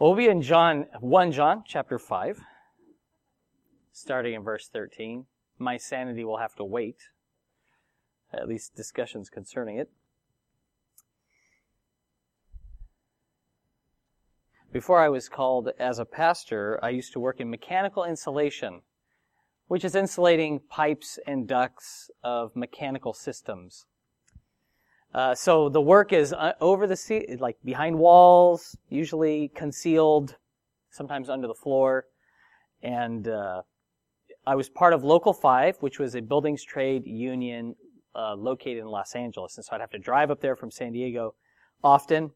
[0.00, 2.40] Well, be in John, 1 John chapter 5,
[3.92, 5.26] starting in verse 13.
[5.58, 6.96] My sanity will have to wait,
[8.32, 9.90] at least discussions concerning it.
[14.72, 18.80] Before I was called as a pastor, I used to work in mechanical insulation,
[19.68, 23.84] which is insulating pipes and ducts of mechanical systems.
[25.12, 30.36] Uh, so the work is uh, over the sea, like behind walls, usually concealed,
[30.90, 32.04] sometimes under the floor.
[32.82, 33.62] And uh,
[34.46, 37.74] I was part of Local 5, which was a buildings trade union
[38.14, 39.56] uh, located in Los Angeles.
[39.56, 41.34] And so I'd have to drive up there from San Diego
[41.82, 42.30] often.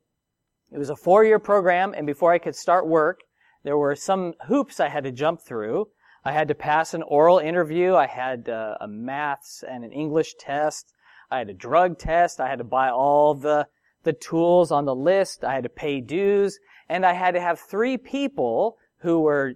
[0.72, 3.20] It was a four-year program, and before I could start work,
[3.62, 5.88] there were some hoops I had to jump through.
[6.24, 7.94] I had to pass an oral interview.
[7.94, 10.92] I had uh, a maths and an English test.
[11.30, 12.40] I had a drug test.
[12.40, 13.66] I had to buy all the,
[14.02, 15.44] the tools on the list.
[15.44, 16.58] I had to pay dues.
[16.88, 19.54] And I had to have three people who were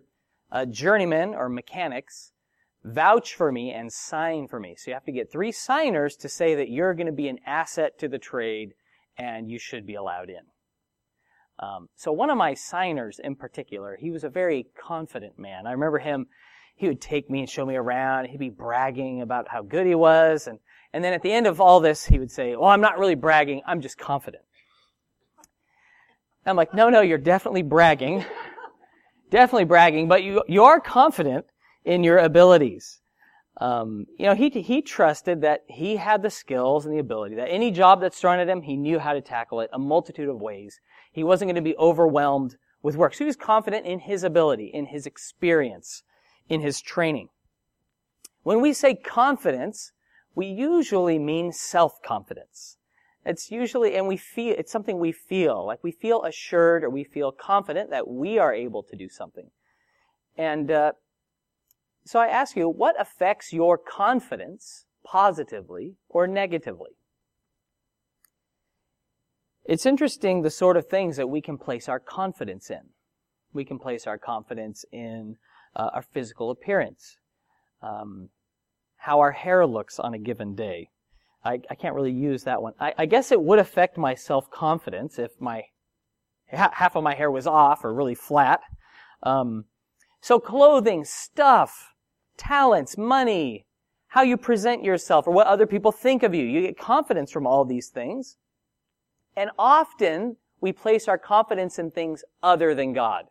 [0.51, 2.33] uh, journeymen or mechanics
[2.85, 4.75] vouch for me and sign for me.
[4.77, 7.39] So you have to get three signers to say that you're going to be an
[7.45, 8.73] asset to the trade
[9.17, 10.43] and you should be allowed in.
[11.61, 15.67] Um, so one of my signers in particular, he was a very confident man.
[15.67, 16.29] I remember him,
[16.77, 18.27] he would take me and show me around.
[18.27, 20.47] He'd be bragging about how good he was.
[20.47, 20.61] And,
[20.93, 23.15] and then at the end of all this, he would say, well, I'm not really
[23.15, 23.63] bragging.
[23.67, 24.43] I'm just confident.
[26.47, 28.25] I'm like, no, no, you're definitely bragging.
[29.31, 31.47] definitely bragging, but you, you are confident
[31.85, 33.01] in your abilities.
[33.61, 37.49] Um, you know, he, he trusted that he had the skills and the ability, that
[37.49, 40.41] any job that's thrown at him, he knew how to tackle it a multitude of
[40.41, 40.81] ways.
[41.13, 43.15] He wasn't going to be overwhelmed with work.
[43.15, 46.05] So he was confident in his ability, in his experience,
[46.49, 47.29] in his training.
[48.45, 49.93] When we say confidence,
[50.39, 52.77] we usually mean self-confidence.
[53.27, 57.03] It's usually, and we feel, it's something we feel, like we feel assured or we
[57.03, 59.51] feel confident that we are able to do something.
[60.37, 60.93] And, uh,
[62.05, 66.93] so I ask you, what affects your confidence positively or negatively?
[69.65, 72.91] It's interesting the sort of things that we can place our confidence in.
[73.53, 75.37] We can place our confidence in
[75.75, 77.17] uh, our physical appearance,
[77.83, 78.29] um,
[78.99, 80.91] how our hair looks on a given day.
[81.45, 82.75] I, I can't really use that one.
[82.79, 85.65] I, I guess it would affect my self-confidence if my
[86.49, 88.61] half of my hair was off or really flat.
[89.23, 89.65] Um,
[90.21, 91.95] so clothing, stuff,
[92.37, 93.67] talents, money,
[94.09, 96.45] how you present yourself, or what other people think of you.
[96.45, 98.37] You get confidence from all these things.
[99.37, 103.27] And often we place our confidence in things other than God.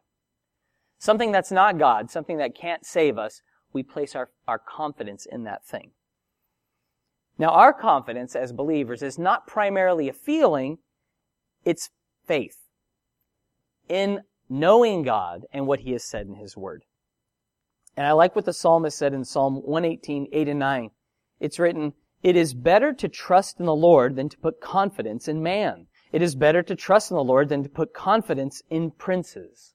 [0.99, 3.41] Something that's not God, something that can't save us,
[3.73, 5.91] we place our, our confidence in that thing.
[7.37, 10.79] Now, our confidence as believers is not primarily a feeling,
[11.63, 11.89] it's
[12.25, 12.57] faith
[13.87, 16.83] in knowing God and what He has said in His Word.
[17.95, 20.89] And I like what the psalmist said in Psalm 118, 8 and 9.
[21.39, 25.43] It's written, It is better to trust in the Lord than to put confidence in
[25.43, 25.87] man.
[26.11, 29.73] It is better to trust in the Lord than to put confidence in princes.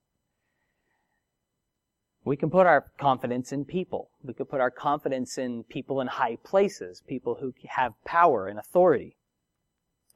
[2.25, 4.11] We can put our confidence in people.
[4.23, 8.59] We could put our confidence in people in high places, people who have power and
[8.59, 9.17] authority.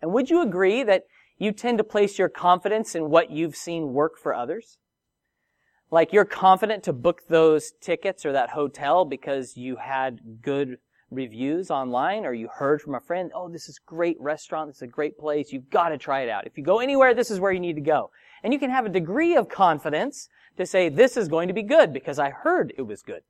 [0.01, 1.05] And would you agree that
[1.39, 4.79] you tend to place your confidence in what you've seen work for others?
[5.91, 10.79] Like you're confident to book those tickets or that hotel because you had good
[11.11, 14.83] reviews online or you heard from a friend, oh, this is great restaurant, this is
[14.83, 16.47] a great place, you've got to try it out.
[16.47, 18.11] If you go anywhere, this is where you need to go.
[18.43, 21.63] And you can have a degree of confidence to say, this is going to be
[21.63, 23.23] good because I heard it was good.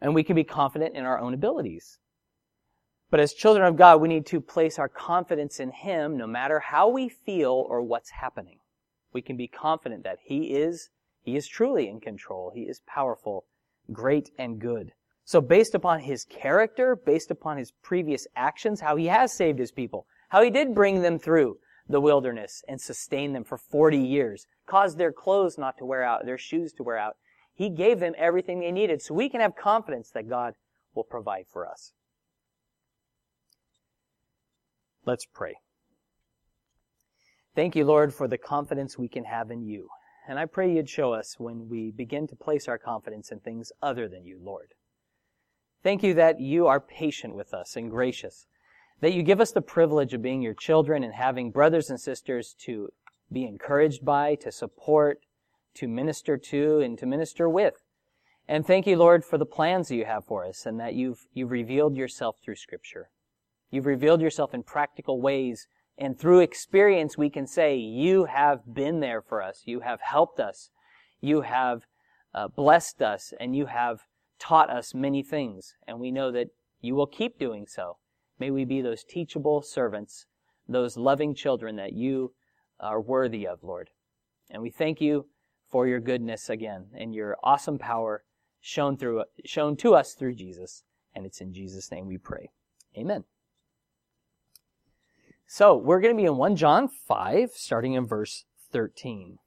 [0.00, 1.98] And we can be confident in our own abilities.
[3.10, 6.58] But as children of God, we need to place our confidence in Him no matter
[6.58, 8.58] how we feel or what's happening
[9.14, 10.90] we can be confident that He is,
[11.22, 12.50] He is truly in control.
[12.54, 13.46] He is powerful,
[13.92, 14.92] great, and good.
[15.24, 19.72] So based upon His character, based upon His previous actions, how He has saved His
[19.72, 21.56] people, how He did bring them through
[21.88, 26.24] the wilderness and sustain them for 40 years, caused their clothes not to wear out,
[26.24, 27.16] their shoes to wear out.
[27.54, 30.54] He gave them everything they needed, so we can have confidence that God
[30.94, 31.92] will provide for us.
[35.06, 35.56] Let's pray.
[37.54, 39.88] Thank you, Lord, for the confidence we can have in you.
[40.26, 43.70] And I pray you'd show us when we begin to place our confidence in things
[43.82, 44.72] other than you, Lord.
[45.82, 48.46] Thank you that you are patient with us and gracious,
[49.04, 52.54] that you give us the privilege of being your children and having brothers and sisters
[52.58, 52.88] to
[53.30, 55.20] be encouraged by, to support,
[55.74, 57.82] to minister to, and to minister with.
[58.48, 61.26] And thank you, Lord, for the plans that you have for us and that you've,
[61.34, 63.10] you've revealed yourself through Scripture.
[63.70, 65.66] You've revealed yourself in practical ways
[65.98, 69.64] And through experience, we can say, You have been there for us.
[69.66, 70.70] You have helped us.
[71.20, 71.82] You have
[72.34, 74.00] uh, blessed us, and you have
[74.38, 75.74] taught us many things.
[75.86, 76.48] And we know that
[76.80, 77.98] you will keep doing so.
[78.38, 80.26] May we be those teachable servants,
[80.68, 82.32] those loving children that you
[82.80, 83.90] are worthy of, Lord.
[84.50, 85.26] And we thank you
[85.70, 88.24] for your goodness again and your awesome power
[88.60, 90.82] shown through shown to us through Jesus.
[91.14, 92.50] And it's in Jesus' name we pray.
[92.96, 93.24] Amen.
[95.46, 99.38] So we're going to be in 1 John 5, starting in verse 13.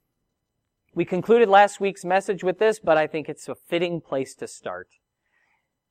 [0.93, 4.47] We concluded last week's message with this, but I think it's a fitting place to
[4.47, 4.89] start.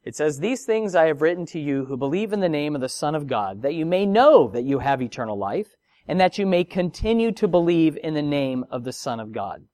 [0.06, 2.80] It says, These things I have written to you who believe in the name of
[2.80, 5.74] the Son of God, that you may know that you have eternal life,
[6.06, 9.64] and that you may continue to believe in the name of the Son of God.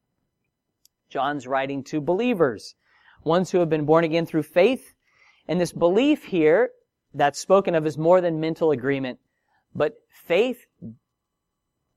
[1.11, 2.75] John's writing to believers,
[3.23, 4.95] ones who have been born again through faith,
[5.47, 6.71] and this belief here
[7.13, 9.19] that's spoken of is more than mental agreement,
[9.75, 10.65] but faith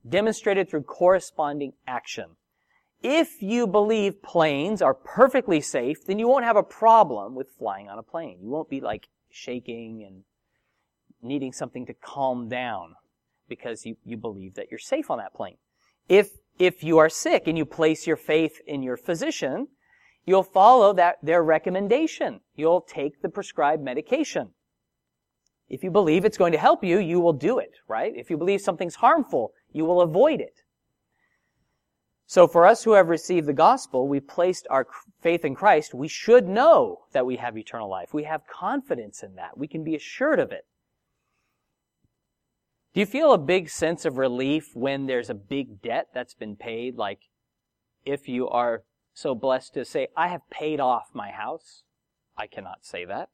[0.07, 2.35] demonstrated through corresponding action.
[3.07, 7.87] If you believe planes are perfectly safe, then you won't have a problem with flying
[7.87, 8.39] on a plane.
[8.41, 10.23] You won't be like shaking and
[11.21, 12.95] needing something to calm down
[13.47, 15.57] because you, you believe that you're safe on that plane.
[16.09, 19.67] If, if you are sick and you place your faith in your physician,
[20.25, 22.39] you'll follow that, their recommendation.
[22.55, 24.49] You'll take the prescribed medication.
[25.69, 28.13] If you believe it's going to help you, you will do it, right?
[28.15, 30.63] If you believe something's harmful, you will avoid it.
[32.27, 34.87] So for us who have received the gospel, we've placed our
[35.21, 38.13] faith in Christ, we should know that we have eternal life.
[38.13, 39.57] We have confidence in that.
[39.57, 40.65] We can be assured of it.
[42.93, 46.55] Do you feel a big sense of relief when there's a big debt that's been
[46.55, 46.95] paid?
[46.95, 47.19] Like
[48.05, 48.83] if you are
[49.13, 51.83] so blessed to say, I have paid off my house.
[52.37, 53.29] I cannot say that.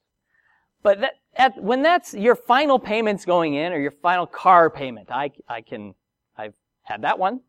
[0.83, 5.09] But that, at, when that's your final payments going in or your final car payment,
[5.11, 5.93] I, I can,
[6.35, 6.53] I've
[6.83, 7.41] had that one.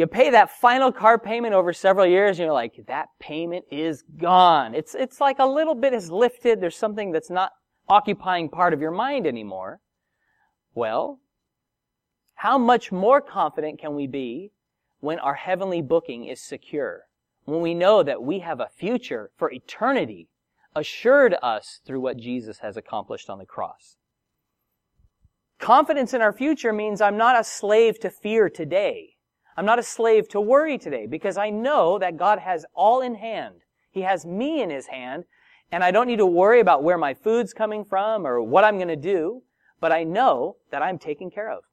[0.00, 4.02] You pay that final car payment over several years and you're like, that payment is
[4.16, 4.74] gone.
[4.74, 6.58] It's, it's like a little bit is lifted.
[6.58, 7.52] There's something that's not
[7.86, 9.80] occupying part of your mind anymore.
[10.74, 11.20] Well,
[12.36, 14.52] how much more confident can we be
[15.00, 17.02] when our heavenly booking is secure?
[17.44, 20.28] When we know that we have a future for eternity
[20.74, 23.96] assured us through what Jesus has accomplished on the cross.
[25.58, 29.09] Confidence in our future means I'm not a slave to fear today.
[29.60, 33.16] I'm not a slave to worry today because I know that God has all in
[33.16, 33.56] hand.
[33.90, 35.24] He has me in His hand
[35.70, 38.76] and I don't need to worry about where my food's coming from or what I'm
[38.76, 39.42] going to do,
[39.78, 41.64] but I know that I'm taken care of.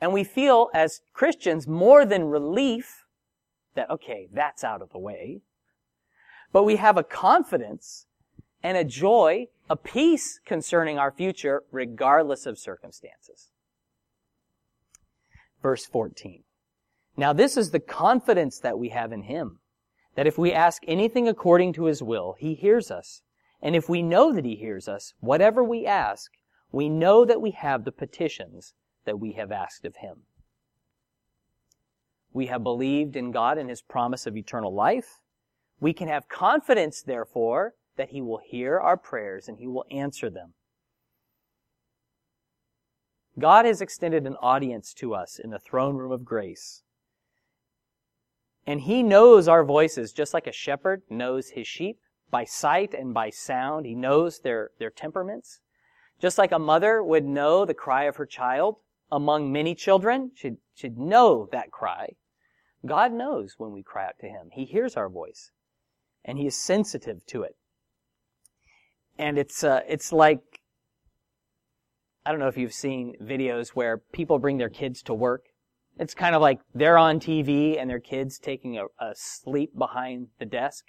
[0.00, 3.04] And we feel as Christians more than relief
[3.74, 5.40] that, okay, that's out of the way.
[6.52, 8.06] But we have a confidence
[8.62, 13.50] and a joy, a peace concerning our future regardless of circumstances
[15.64, 16.42] verse 14.
[17.16, 19.60] Now this is the confidence that we have in Him,
[20.14, 23.22] that if we ask anything according to His will, He hears us.
[23.62, 26.30] And if we know that He hears us, whatever we ask,
[26.70, 28.74] we know that we have the petitions
[29.06, 30.24] that we have asked of Him.
[32.34, 35.20] We have believed in God and His promise of eternal life.
[35.80, 40.28] We can have confidence, therefore, that He will hear our prayers and He will answer
[40.28, 40.52] them.
[43.38, 46.82] God has extended an audience to us in the throne room of grace.
[48.66, 51.98] And He knows our voices just like a shepherd knows his sheep
[52.30, 53.86] by sight and by sound.
[53.86, 55.60] He knows their, their temperaments.
[56.20, 58.76] Just like a mother would know the cry of her child
[59.10, 62.14] among many children, should, should know that cry.
[62.86, 64.48] God knows when we cry out to Him.
[64.52, 65.50] He hears our voice.
[66.24, 67.56] And He is sensitive to it.
[69.18, 70.53] And it's, uh, it's like
[72.26, 75.46] I don't know if you've seen videos where people bring their kids to work.
[75.98, 80.28] It's kind of like they're on TV and their kids taking a, a sleep behind
[80.38, 80.86] the desk.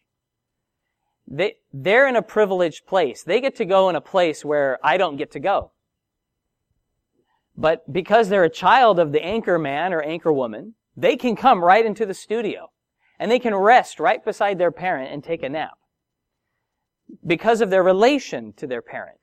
[1.28, 3.24] They, they're in a privileged place.
[3.24, 5.72] They get to go in a place where I don't get to go.
[7.58, 11.64] But because they're a child of the anchor man or anchor woman, they can come
[11.64, 12.72] right into the studio
[13.20, 15.78] and they can rest right beside their parent and take a nap
[17.26, 19.20] because of their relation to their parent.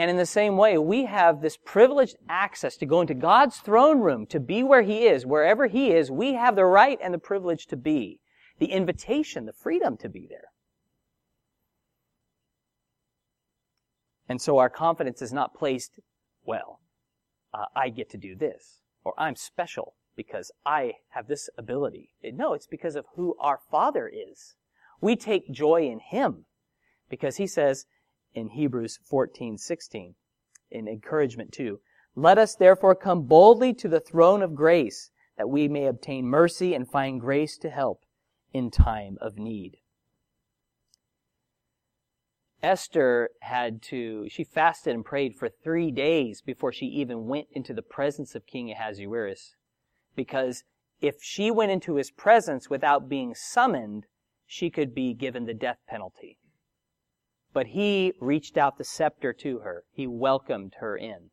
[0.00, 4.00] And in the same way, we have this privileged access to go into God's throne
[4.00, 5.26] room, to be where He is.
[5.26, 8.18] Wherever He is, we have the right and the privilege to be.
[8.60, 10.52] The invitation, the freedom to be there.
[14.26, 16.00] And so our confidence is not placed,
[16.46, 16.80] well,
[17.52, 22.14] uh, I get to do this, or I'm special because I have this ability.
[22.24, 24.54] No, it's because of who our Father is.
[25.02, 26.46] We take joy in Him
[27.10, 27.84] because He says,
[28.34, 30.14] in Hebrews 14:16.
[30.70, 31.80] in encouragement too.
[32.14, 36.74] Let us therefore come boldly to the throne of grace that we may obtain mercy
[36.74, 38.04] and find grace to help
[38.52, 39.78] in time of need.
[42.62, 47.72] Esther had to, she fasted and prayed for three days before she even went into
[47.72, 49.56] the presence of King Ahasuerus.
[50.14, 50.64] Because
[51.00, 54.06] if she went into his presence without being summoned,
[54.46, 56.38] she could be given the death penalty.
[57.52, 59.84] But he reached out the scepter to her.
[59.92, 61.30] He welcomed her in.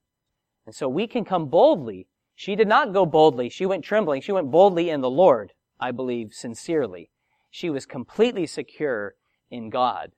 [0.65, 2.07] And so we can come boldly.
[2.35, 3.49] She did not go boldly.
[3.49, 4.21] She went trembling.
[4.21, 7.09] She went boldly in the Lord, I believe sincerely.
[7.49, 9.15] She was completely secure
[9.49, 10.11] in God.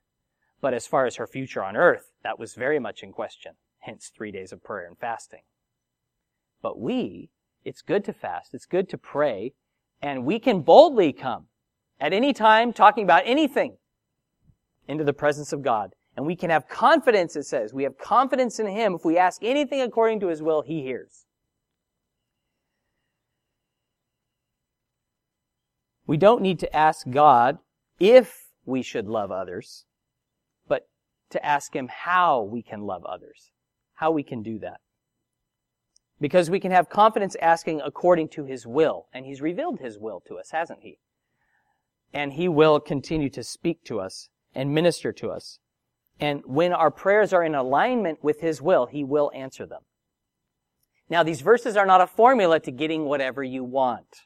[0.62, 3.54] But as far as her future on earth, that was very much in question.
[3.80, 5.44] Hence three days of prayer and fasting.
[6.62, 7.30] But we,
[7.64, 8.54] it's good to fast.
[8.54, 9.54] It's good to pray.
[10.02, 11.46] And we can boldly come
[12.00, 13.78] at any time talking about anything
[14.90, 15.94] into the presence of God.
[16.18, 17.74] And we can have confidence, it says.
[17.74, 18.96] We have confidence in Him.
[18.96, 21.26] If we ask anything according to His will, He hears.
[26.08, 27.60] We don't need to ask God
[28.00, 29.86] if we should love others,
[30.68, 30.90] but
[31.30, 33.52] to ask Him how we can love others,
[33.94, 34.82] how we can do that.
[36.20, 40.22] Because we can have confidence asking according to His will, and He's revealed His will
[40.28, 40.98] to us, hasn't He?
[42.12, 45.60] And He will continue to speak to us and minister to us.
[46.20, 49.82] And when our prayers are in alignment with His will, He will answer them.
[51.10, 54.22] Now, these verses are not a formula to getting whatever you want,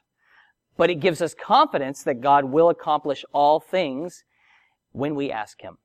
[0.76, 4.24] but it gives us confidence that God will accomplish all things
[4.92, 5.78] when we ask Him.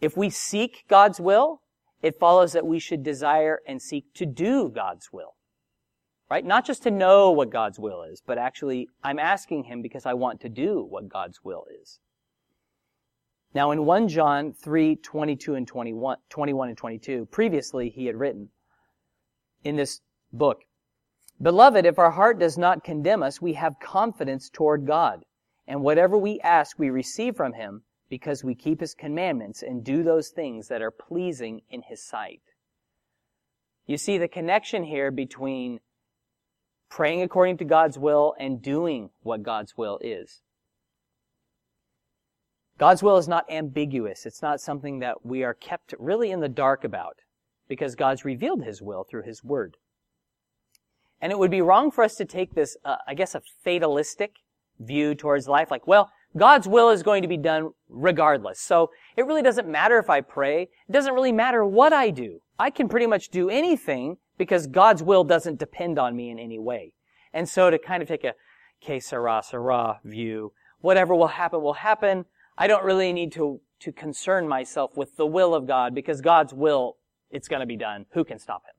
[0.00, 1.60] If we seek God's will,
[2.02, 5.34] it follows that we should desire and seek to do God's will.
[6.30, 6.44] Right?
[6.44, 10.14] Not just to know what God's will is, but actually, I'm asking Him because I
[10.14, 11.98] want to do what God's will is.
[13.52, 18.50] Now in 1 John 3, 22 and 21, 21 and 22, previously he had written
[19.64, 20.00] in this
[20.32, 20.60] book,
[21.42, 25.24] Beloved, if our heart does not condemn us, we have confidence toward God.
[25.66, 30.02] And whatever we ask, we receive from him because we keep his commandments and do
[30.02, 32.42] those things that are pleasing in his sight.
[33.86, 35.80] You see the connection here between
[36.90, 40.42] praying according to God's will and doing what God's will is.
[42.80, 44.24] God's will is not ambiguous.
[44.24, 47.18] It's not something that we are kept really in the dark about
[47.68, 49.76] because God's revealed His will through His Word.
[51.20, 54.36] And it would be wrong for us to take this, uh, I guess, a fatalistic
[54.78, 55.70] view towards life.
[55.70, 58.58] Like, well, God's will is going to be done regardless.
[58.58, 60.62] So it really doesn't matter if I pray.
[60.62, 62.40] It doesn't really matter what I do.
[62.58, 66.58] I can pretty much do anything because God's will doesn't depend on me in any
[66.58, 66.94] way.
[67.34, 68.32] And so to kind of take a
[68.82, 72.24] que sera, sera view, whatever will happen will happen.
[72.56, 76.52] I don't really need to, to concern myself with the will of God because God's
[76.52, 76.96] will,
[77.30, 78.06] it's going to be done.
[78.10, 78.74] Who can stop him?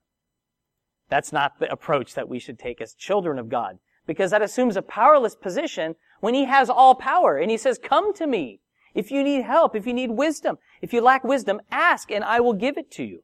[1.10, 4.78] That's not the approach that we should take as children of God because that assumes
[4.78, 8.60] a powerless position when he has all power and he says, come to me.
[8.94, 12.40] If you need help, if you need wisdom, if you lack wisdom, ask and I
[12.40, 13.24] will give it to you.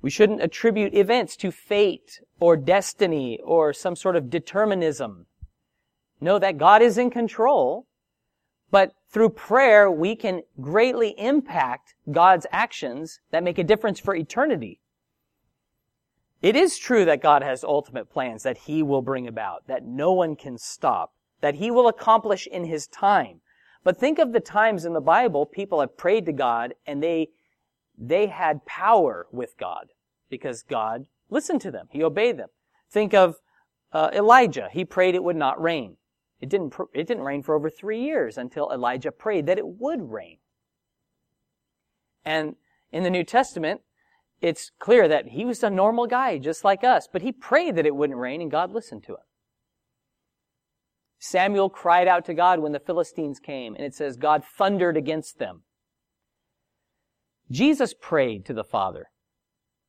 [0.00, 5.26] We shouldn't attribute events to fate or destiny or some sort of determinism.
[6.20, 7.86] Know that God is in control,
[8.70, 14.80] but through prayer, we can greatly impact God's actions that make a difference for eternity.
[16.42, 20.12] It is true that God has ultimate plans that He will bring about, that no
[20.12, 23.40] one can stop, that He will accomplish in His time.
[23.84, 27.28] But think of the times in the Bible people have prayed to God and they,
[27.96, 29.90] they had power with God
[30.28, 31.86] because God listened to them.
[31.90, 32.48] He obeyed them.
[32.90, 33.36] Think of
[33.92, 34.68] uh, Elijah.
[34.72, 35.96] He prayed it would not rain.
[36.40, 40.10] It didn't, it didn't rain for over three years until Elijah prayed that it would
[40.10, 40.38] rain.
[42.24, 42.56] And
[42.92, 43.80] in the New Testament,
[44.40, 47.86] it's clear that he was a normal guy, just like us, but he prayed that
[47.86, 49.24] it wouldn't rain and God listened to him.
[51.18, 55.38] Samuel cried out to God when the Philistines came, and it says God thundered against
[55.38, 55.62] them.
[57.50, 59.06] Jesus prayed to the Father,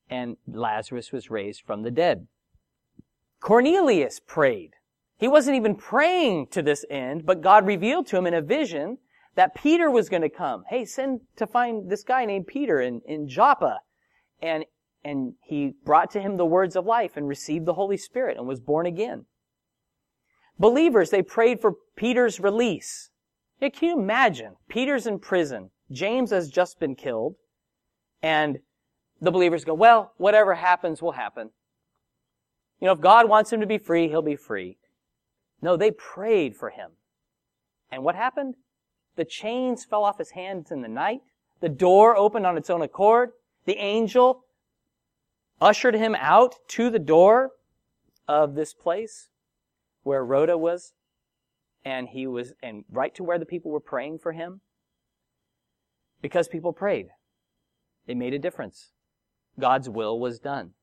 [0.08, 2.28] and Lazarus was raised from the dead.
[3.40, 4.76] Cornelius prayed,
[5.18, 8.98] he wasn't even praying to this end, but God revealed to him in a vision
[9.34, 10.64] that Peter was going to come.
[10.68, 13.80] Hey, send to find this guy named Peter in, in Joppa.
[14.42, 14.64] And,
[15.04, 18.46] and he brought to him the words of life and received the Holy Spirit and
[18.46, 19.26] was born again.
[20.58, 23.10] Believers, they prayed for Peter's release.
[23.60, 24.56] Now, can you imagine?
[24.68, 25.70] Peter's in prison.
[25.90, 27.36] James has just been killed.
[28.22, 28.58] And
[29.20, 31.50] the believers go, well, whatever happens will happen.
[32.80, 34.78] You know, if God wants him to be free, he'll be free.
[35.66, 36.92] No, they prayed for him.
[37.90, 38.54] And what happened?
[39.16, 41.22] The chains fell off his hands in the night.
[41.58, 43.30] The door opened on its own accord.
[43.64, 44.44] The angel
[45.60, 47.50] ushered him out to the door
[48.28, 49.30] of this place
[50.04, 50.92] where Rhoda was,
[51.84, 54.60] and he was, and right to where the people were praying for him.
[56.22, 57.08] Because people prayed.
[58.06, 58.92] It made a difference.
[59.58, 60.74] God's will was done.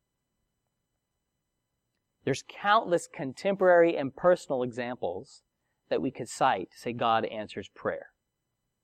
[2.26, 5.42] There's countless contemporary and personal examples
[5.90, 8.08] that we could cite to say God answers prayer.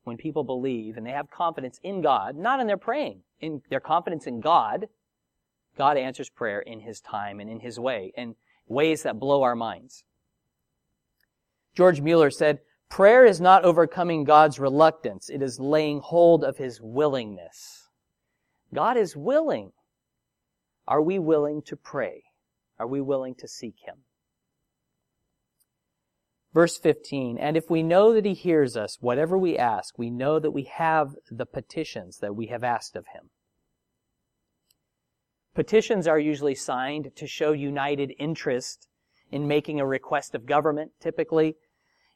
[0.04, 3.80] When people believe and they have confidence in God, not in their praying, in their
[3.80, 4.88] confidence in God,
[5.78, 8.36] God answers prayer in His time and in His way, in
[8.68, 10.04] ways that blow our minds.
[11.76, 15.30] George Mueller said, Prayer is not overcoming God's reluctance.
[15.30, 17.90] It is laying hold of His willingness.
[18.74, 19.72] God is willing.
[20.88, 22.24] Are we willing to pray?
[22.80, 24.04] Are we willing to seek Him?
[26.54, 30.40] Verse 15, and if we know that He hears us, whatever we ask, we know
[30.40, 33.30] that we have the petitions that we have asked of Him.
[35.54, 38.88] Petitions are usually signed to show united interest
[39.32, 41.56] in making a request of government, typically.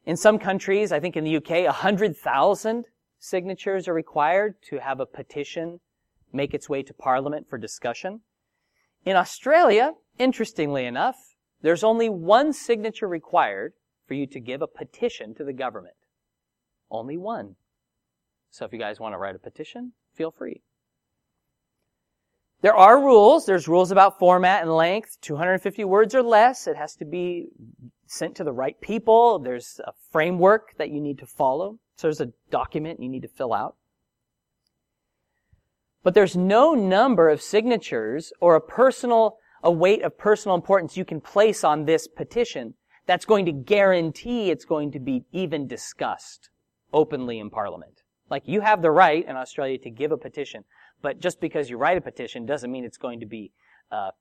[0.05, 2.85] In some countries, I think in the UK, 100,000
[3.19, 5.79] signatures are required to have a petition
[6.33, 8.21] make its way to Parliament for discussion.
[9.05, 11.15] In Australia, interestingly enough,
[11.61, 13.73] there's only one signature required
[14.07, 15.95] for you to give a petition to the government.
[16.89, 17.55] Only one.
[18.51, 20.61] So if you guys want to write a petition, feel free.
[22.61, 23.45] There are rules.
[23.45, 25.19] There's rules about format and length.
[25.21, 26.65] 250 words or less.
[26.65, 27.47] It has to be
[28.07, 29.39] sent to the right people.
[29.39, 31.79] There's a framework that you need to follow.
[31.97, 33.75] So there's a document you need to fill out.
[36.03, 41.05] But there's no number of signatures or a personal, a weight of personal importance you
[41.05, 46.49] can place on this petition that's going to guarantee it's going to be even discussed
[46.91, 48.03] openly in Parliament.
[48.29, 50.63] Like you have the right in Australia to give a petition,
[51.01, 53.51] but just because you write a petition doesn't mean it's going to be
[53.91, 54.11] uh,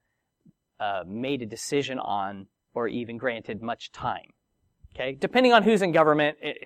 [0.81, 4.33] uh, made a decision on or even granted much time.
[4.95, 6.59] Okay, depending on who's in government, it,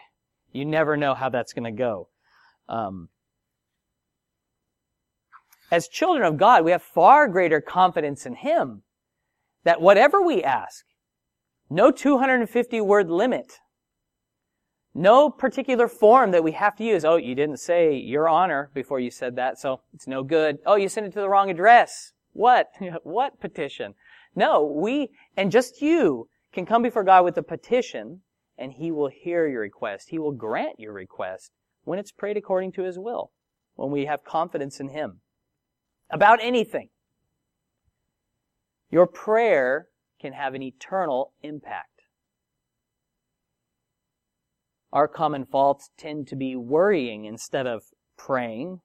[0.53, 2.09] you never know how that's going to go.
[2.69, 3.09] Um,
[5.71, 8.83] as children of God, we have far greater confidence in Him
[9.65, 10.85] that whatever we ask,
[11.69, 13.55] no 250 word limit,
[14.95, 17.05] no particular form that we have to use.
[17.05, 20.59] Oh, you didn't say your honor before you said that, so it's no good.
[20.65, 22.13] Oh, you sent it to the wrong address.
[22.33, 22.69] What?
[23.03, 23.95] what petition?
[24.35, 28.21] No, we, and just you, can come before God with a petition,
[28.57, 30.11] and He will hear your request.
[30.11, 31.51] He will grant your request
[31.85, 33.33] when it's prayed according to His will,
[33.75, 35.21] when we have confidence in Him
[36.11, 36.89] about anything.
[38.91, 39.89] Your prayer
[40.21, 42.03] can have an eternal impact.
[44.93, 47.83] Our common faults tend to be worrying instead of
[48.17, 48.81] praying,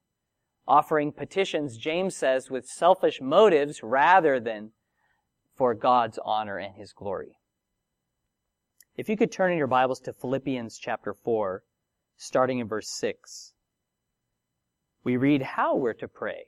[0.67, 4.71] offering petitions, James says, with selfish motives rather than
[5.55, 7.37] for God's honor and His glory.
[8.97, 11.63] If you could turn in your Bibles to Philippians chapter 4,
[12.17, 13.53] starting in verse 6,
[15.03, 16.45] we read how we're to pray.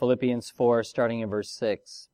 [0.00, 2.08] Philippians 4, starting in verse 6.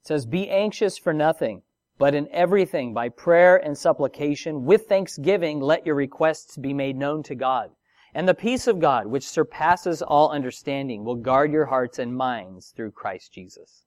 [0.00, 1.62] It says, Be anxious for nothing,
[1.98, 7.24] but in everything, by prayer and supplication, with thanksgiving, let your requests be made known
[7.24, 7.72] to God.
[8.14, 12.72] And the peace of God, which surpasses all understanding, will guard your hearts and minds
[12.74, 13.84] through Christ Jesus.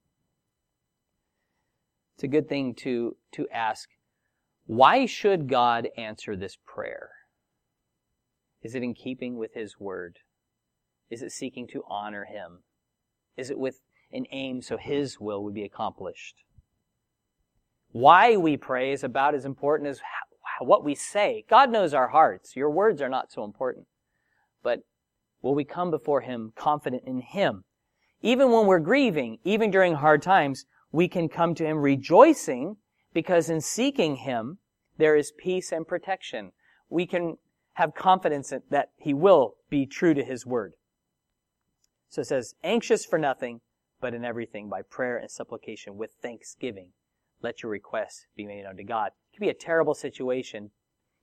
[2.16, 3.88] It's a good thing to, to ask,
[4.66, 7.12] why should God answer this prayer?
[8.62, 10.20] Is it in keeping with His Word?
[11.12, 12.60] Is it seeking to honor Him?
[13.36, 13.82] Is it with
[14.14, 16.38] an aim so His will would be accomplished?
[17.92, 20.00] Why we pray is about as important as
[20.62, 21.44] what we say.
[21.50, 22.56] God knows our hearts.
[22.56, 23.88] Your words are not so important.
[24.64, 24.84] But
[25.42, 27.66] will we come before Him confident in Him?
[28.22, 32.78] Even when we're grieving, even during hard times, we can come to Him rejoicing
[33.14, 34.60] because in seeking Him,
[34.98, 36.52] there is peace and protection.
[36.90, 37.38] We can
[37.74, 40.74] have confidence that He will be true to His word.
[42.12, 43.62] So it says, anxious for nothing,
[44.02, 46.90] but in everything by prayer and supplication with thanksgiving.
[47.42, 49.14] Let your requests be made unto God.
[49.32, 50.72] It can be a terrible situation.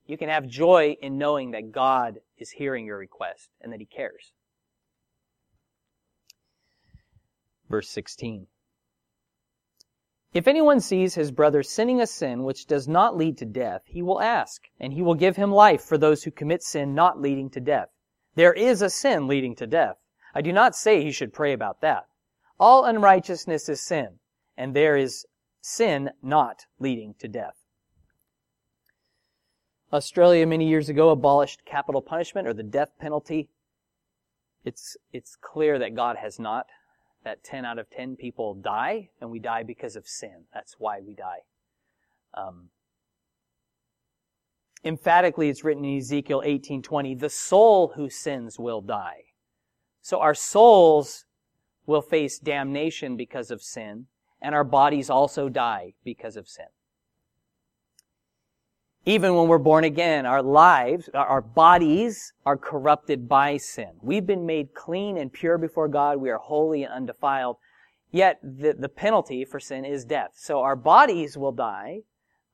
[0.06, 3.84] You can have joy in knowing that God is hearing your request and that He
[3.84, 4.32] cares.
[7.68, 8.46] Verse 16.
[10.32, 14.02] If anyone sees his brother sinning a sin which does not lead to death, he
[14.02, 17.50] will ask, and he will give him life for those who commit sin not leading
[17.50, 17.88] to death.
[18.34, 19.96] There is a sin leading to death.
[20.34, 22.06] I do not say he should pray about that.
[22.60, 24.18] All unrighteousness is sin,
[24.56, 25.26] and there is
[25.60, 27.56] sin not leading to death.
[29.92, 33.48] Australia many years ago abolished capital punishment or the death penalty.
[34.64, 36.66] It's, it's clear that God has not.
[37.24, 40.44] That 10 out of 10 people die, and we die because of sin.
[40.52, 41.40] That's why we die.
[42.34, 42.68] Um,
[44.84, 49.27] emphatically, it's written in Ezekiel 18:20, "The soul who sins will die."
[50.00, 51.24] So our souls
[51.86, 54.06] will face damnation because of sin,
[54.40, 56.66] and our bodies also die because of sin.
[59.04, 63.92] Even when we're born again, our lives, our bodies are corrupted by sin.
[64.02, 66.18] We've been made clean and pure before God.
[66.18, 67.56] We are holy and undefiled.
[68.10, 70.32] Yet the, the penalty for sin is death.
[70.36, 72.00] So our bodies will die.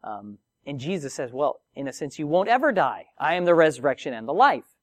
[0.04, 3.06] Um, and Jesus says, well, in a sense, you won't ever die.
[3.18, 4.73] I am the resurrection and the life.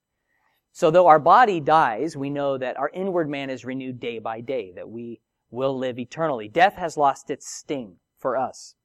[0.71, 4.41] So though our body dies, we know that our inward man is renewed day by
[4.41, 6.47] day, that we will live eternally.
[6.47, 8.75] Death has lost its sting for us.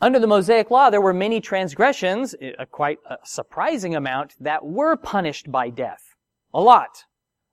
[0.00, 4.64] Under the Mosaic Law, there were many transgressions, eh, a quite a surprising amount, that
[4.64, 6.14] were punished by death.
[6.52, 7.04] A lot.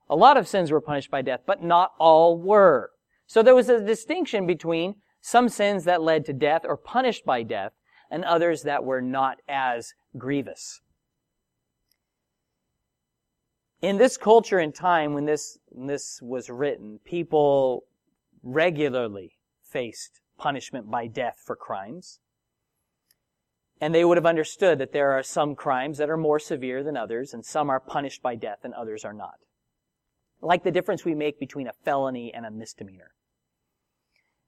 [0.09, 2.91] A lot of sins were punished by death, but not all were.
[3.25, 7.41] So there was a distinction between some sins that led to death or punished by
[7.41, 7.71] death
[8.11, 10.81] and others that were not as grievous.
[13.81, 17.83] In this culture and time when this, when this was written, people
[18.43, 22.19] regularly faced punishment by death for crimes.
[23.81, 26.95] And they would have understood that there are some crimes that are more severe than
[26.95, 29.35] others, and some are punished by death and others are not.
[30.41, 33.11] Like the difference we make between a felony and a misdemeanor.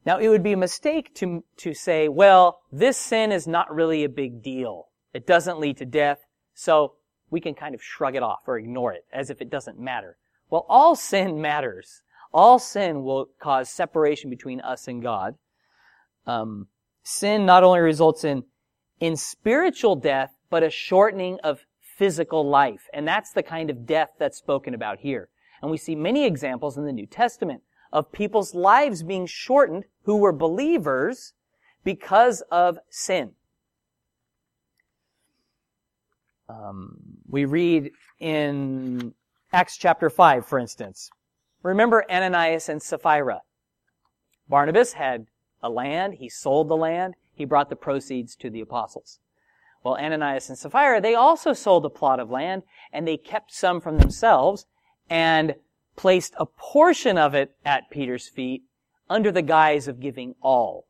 [0.05, 4.05] Now, it would be a mistake to, to say, well, this sin is not really
[4.05, 4.87] a big deal.
[5.13, 6.19] It doesn't lead to death,
[6.53, 6.93] so
[7.29, 10.17] we can kind of shrug it off or ignore it as if it doesn't matter.
[10.49, 12.01] Well, all sin matters.
[12.33, 15.35] All sin will cause separation between us and God.
[16.25, 16.67] Um,
[17.03, 18.43] sin not only results in
[18.99, 22.87] in spiritual death, but a shortening of physical life.
[22.93, 25.29] And that's the kind of death that's spoken about here.
[25.61, 27.61] And we see many examples in the New Testament
[27.91, 31.33] of people's lives being shortened who were believers
[31.83, 33.31] because of sin.
[36.49, 39.13] Um, we read in
[39.51, 41.09] Acts chapter 5, for instance.
[41.63, 43.41] Remember Ananias and Sapphira.
[44.49, 45.27] Barnabas had
[45.61, 49.19] a land, he sold the land, he brought the proceeds to the apostles.
[49.83, 53.79] Well, Ananias and Sapphira, they also sold a plot of land and they kept some
[53.79, 54.65] from themselves
[55.09, 55.55] and
[55.95, 58.63] placed a portion of it at Peter's feet
[59.09, 60.86] under the guise of giving all.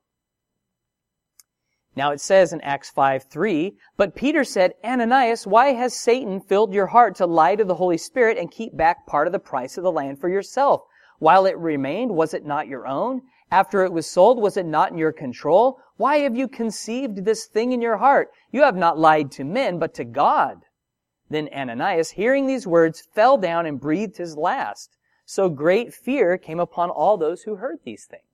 [1.98, 6.72] Now it says in Acts 5, 3, But Peter said, Ananias, why has Satan filled
[6.72, 9.80] your heart to lie to the Holy Spirit and keep back part of the price
[9.80, 10.84] of the land for yourself?
[11.18, 13.24] While it remained, was it not your own?
[13.50, 15.80] After it was sold, was it not in your control?
[15.96, 18.30] Why have you conceived this thing in your heart?
[18.52, 20.66] You have not lied to men, but to God.
[21.32, 24.96] Then Ananias, hearing these words, fell down and breathed his last.
[25.26, 28.27] So great fear came upon all those who heard these things.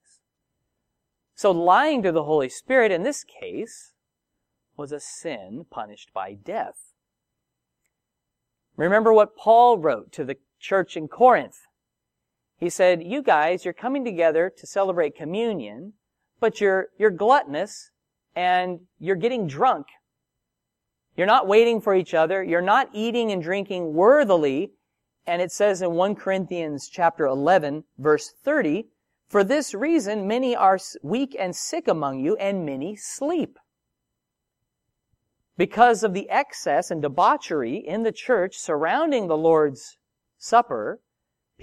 [1.35, 3.93] So lying to the Holy Spirit in this case
[4.77, 6.93] was a sin punished by death.
[8.75, 11.67] Remember what Paul wrote to the church in Corinth.
[12.59, 15.93] He said, you guys, you're coming together to celebrate communion,
[16.39, 17.91] but you're, you're gluttonous
[18.35, 19.87] and you're getting drunk.
[21.15, 22.43] You're not waiting for each other.
[22.43, 24.71] You're not eating and drinking worthily.
[25.27, 28.87] And it says in 1 Corinthians chapter 11 verse 30,
[29.29, 33.57] for this reason many are weak and sick among you and many sleep.
[35.57, 39.97] Because of the excess and debauchery in the church surrounding the Lord's
[40.37, 40.99] Supper,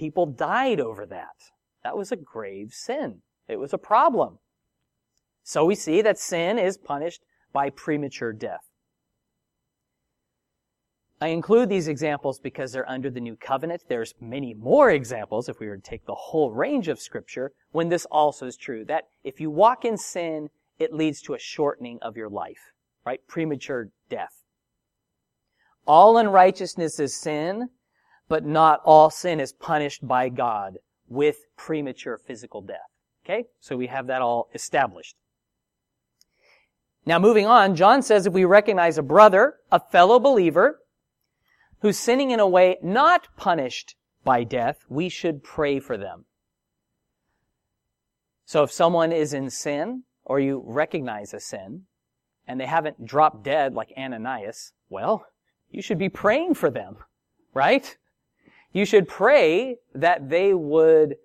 [0.01, 1.51] People died over that.
[1.83, 3.21] That was a grave sin.
[3.47, 4.39] It was a problem.
[5.43, 8.70] So we see that sin is punished by premature death.
[11.21, 13.83] I include these examples because they're under the new covenant.
[13.87, 17.89] There's many more examples, if we were to take the whole range of scripture, when
[17.89, 18.83] this also is true.
[18.85, 22.73] That if you walk in sin, it leads to a shortening of your life,
[23.05, 23.19] right?
[23.27, 24.41] Premature death.
[25.85, 27.69] All unrighteousness is sin,
[28.27, 32.77] but not all sin is punished by God with premature physical death.
[33.23, 33.45] Okay?
[33.59, 35.15] So we have that all established.
[37.05, 40.79] Now moving on, John says if we recognize a brother, a fellow believer,
[41.81, 46.25] who's sinning in a way not punished by death, we should pray for them.
[48.45, 51.83] So if someone is in sin, or you recognize a sin,
[52.47, 55.25] and they haven't dropped dead like Ananias, well,
[55.69, 56.97] you should be praying for them
[57.53, 57.97] right?
[58.73, 61.15] You should pray that they would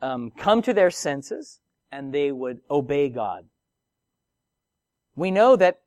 [0.00, 3.46] um, come to their senses and they would obey God.
[5.14, 5.81] We know that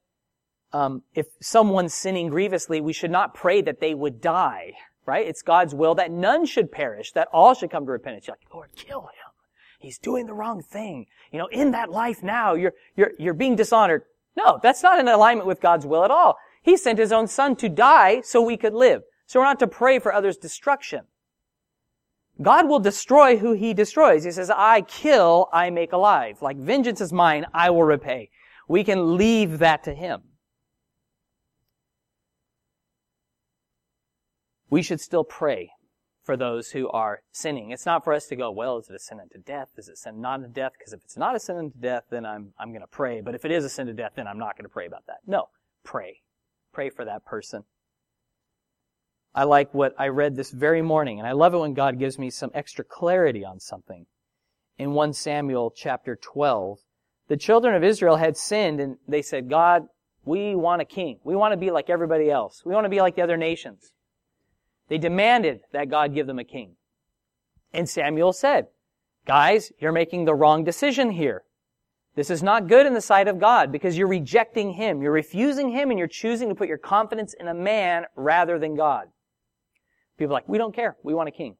[0.73, 4.73] um, if someone's sinning grievously, we should not pray that they would die,
[5.05, 5.25] right?
[5.25, 8.27] It's God's will that none should perish, that all should come to repentance.
[8.27, 9.31] You're like, Lord, kill him.
[9.79, 11.05] He's doing the wrong thing.
[11.31, 14.03] You know, in that life now, you're, you're, you're being dishonored.
[14.35, 16.37] No, that's not in alignment with God's will at all.
[16.61, 19.03] He sent his own son to die so we could live.
[19.27, 21.01] So we're not to pray for others' destruction.
[22.41, 24.23] God will destroy who he destroys.
[24.23, 26.41] He says, I kill, I make alive.
[26.41, 28.29] Like vengeance is mine, I will repay.
[28.67, 30.21] We can leave that to him.
[34.75, 35.71] We should still pray
[36.25, 37.71] for those who are sinning.
[37.71, 39.69] It's not for us to go, well, is it a sin unto death?
[39.77, 40.73] Is it sin not unto death?
[40.77, 43.21] Because if it's not a sin unto death, then I'm, I'm going to pray.
[43.21, 45.07] But if it is a sin to death, then I'm not going to pray about
[45.07, 45.19] that.
[45.25, 45.47] No.
[45.85, 46.23] Pray.
[46.73, 47.63] Pray for that person.
[49.33, 52.19] I like what I read this very morning, and I love it when God gives
[52.19, 54.05] me some extra clarity on something.
[54.77, 56.79] In 1 Samuel chapter 12,
[57.29, 59.83] the children of Israel had sinned and they said, God,
[60.25, 61.19] we want a king.
[61.23, 62.61] We want to be like everybody else.
[62.65, 63.93] We want to be like the other nations.
[64.87, 66.75] They demanded that God give them a king.
[67.73, 68.67] And Samuel said,
[69.25, 71.43] guys, you're making the wrong decision here.
[72.15, 75.01] This is not good in the sight of God because you're rejecting Him.
[75.01, 78.75] You're refusing Him and you're choosing to put your confidence in a man rather than
[78.75, 79.07] God.
[80.17, 80.95] People are like, we don't care.
[81.03, 81.57] We want a king.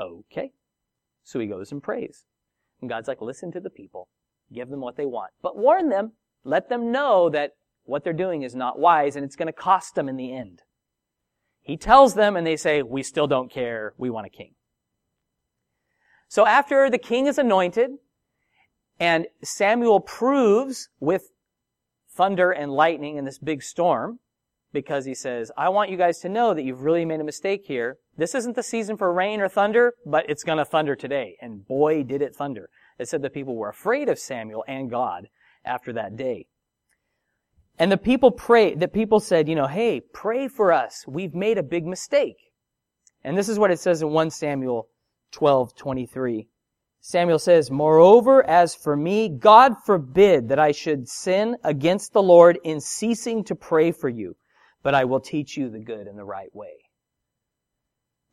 [0.00, 0.50] Okay.
[1.22, 2.24] So he goes and prays.
[2.80, 4.08] And God's like, listen to the people.
[4.52, 5.30] Give them what they want.
[5.40, 6.12] But warn them.
[6.42, 7.52] Let them know that
[7.84, 10.62] what they're doing is not wise and it's going to cost them in the end.
[11.64, 13.94] He tells them and they say, we still don't care.
[13.96, 14.54] We want a king.
[16.28, 17.92] So after the king is anointed
[19.00, 21.32] and Samuel proves with
[22.08, 24.20] thunder and lightning in this big storm
[24.72, 27.62] because he says, I want you guys to know that you've really made a mistake
[27.66, 27.96] here.
[28.16, 31.36] This isn't the season for rain or thunder, but it's going to thunder today.
[31.40, 32.68] And boy, did it thunder.
[32.98, 35.28] It said the people were afraid of Samuel and God
[35.64, 36.46] after that day.
[37.78, 41.04] And the people pray, the people said, you know, hey, pray for us.
[41.06, 42.36] We've made a big mistake.
[43.22, 44.88] And this is what it says in 1 Samuel
[45.32, 46.48] 12, 23.
[47.00, 52.58] Samuel says, Moreover, as for me, God forbid that I should sin against the Lord
[52.64, 54.36] in ceasing to pray for you
[54.84, 56.83] but I will teach you the good and the right way.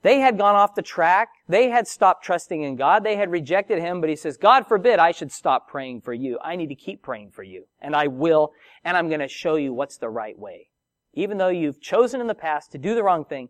[0.04, 1.30] They had gone off the track.
[1.48, 3.04] They had stopped trusting in God.
[3.04, 6.40] They had rejected Him, but He says, God forbid I should stop praying for you.
[6.44, 7.66] I need to keep praying for you.
[7.80, 8.52] And I will,
[8.84, 10.70] and I'm going to show you what's the right way.
[11.14, 13.50] Even though you've chosen in the past to do the wrong thing,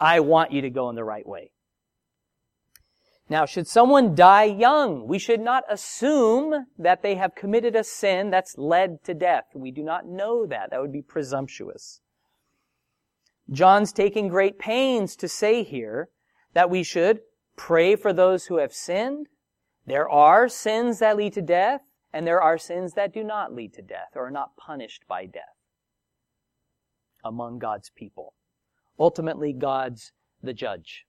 [0.00, 1.52] I want you to go in the right way.
[3.28, 8.28] Now, should someone die young, we should not assume that they have committed a sin
[8.28, 9.44] that's led to death.
[9.54, 10.70] We do not know that.
[10.70, 12.01] That would be presumptuous.
[13.52, 16.08] John's taking great pains to say here
[16.54, 17.20] that we should
[17.56, 19.28] pray for those who have sinned.
[19.86, 23.74] There are sins that lead to death, and there are sins that do not lead
[23.74, 25.42] to death or are not punished by death
[27.24, 28.34] among God's people.
[28.98, 30.12] Ultimately, God's
[30.42, 31.04] the judge.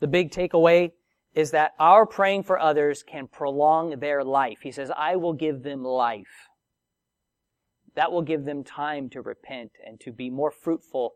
[0.00, 0.92] The big takeaway
[1.34, 4.58] is that our praying for others can prolong their life.
[4.62, 6.48] He says, I will give them life.
[7.94, 11.14] That will give them time to repent and to be more fruitful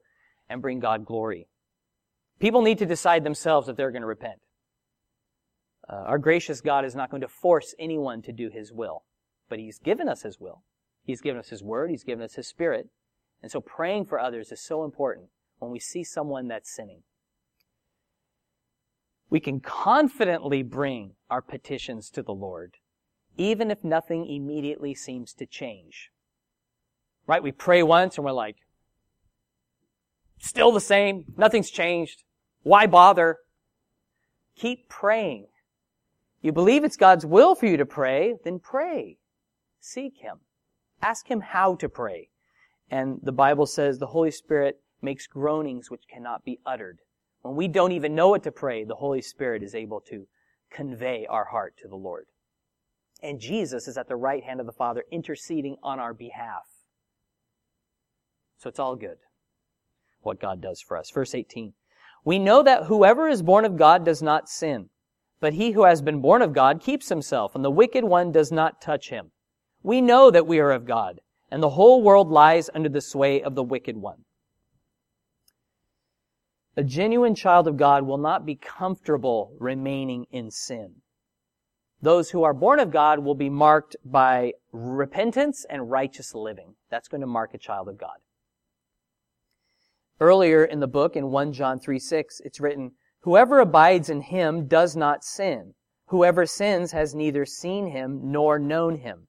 [0.52, 1.48] and bring God glory.
[2.38, 4.40] People need to decide themselves if they're going to repent.
[5.88, 9.04] Uh, our gracious God is not going to force anyone to do His will,
[9.48, 10.62] but He's given us His will.
[11.04, 11.90] He's given us His Word.
[11.90, 12.88] He's given us His Spirit.
[13.42, 17.02] And so praying for others is so important when we see someone that's sinning.
[19.30, 22.76] We can confidently bring our petitions to the Lord,
[23.36, 26.10] even if nothing immediately seems to change.
[27.26, 27.42] Right?
[27.42, 28.56] We pray once and we're like,
[30.42, 31.24] Still the same.
[31.36, 32.24] Nothing's changed.
[32.64, 33.38] Why bother?
[34.56, 35.46] Keep praying.
[36.40, 39.18] You believe it's God's will for you to pray, then pray.
[39.80, 40.40] Seek Him.
[41.00, 42.28] Ask Him how to pray.
[42.90, 46.98] And the Bible says the Holy Spirit makes groanings which cannot be uttered.
[47.42, 50.26] When we don't even know what to pray, the Holy Spirit is able to
[50.72, 52.26] convey our heart to the Lord.
[53.22, 56.66] And Jesus is at the right hand of the Father interceding on our behalf.
[58.58, 59.18] So it's all good
[60.22, 61.10] what God does for us.
[61.10, 61.72] Verse 18.
[62.24, 64.90] We know that whoever is born of God does not sin,
[65.40, 68.52] but he who has been born of God keeps himself, and the wicked one does
[68.52, 69.32] not touch him.
[69.82, 73.42] We know that we are of God, and the whole world lies under the sway
[73.42, 74.24] of the wicked one.
[76.76, 81.02] A genuine child of God will not be comfortable remaining in sin.
[82.00, 86.74] Those who are born of God will be marked by repentance and righteous living.
[86.90, 88.16] That's going to mark a child of God.
[90.20, 94.66] Earlier in the book, in 1 John 3 6, it's written, Whoever abides in him
[94.66, 95.74] does not sin.
[96.06, 99.28] Whoever sins has neither seen him nor known him.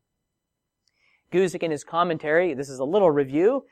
[1.31, 3.65] Guzik in his commentary, this is a little review,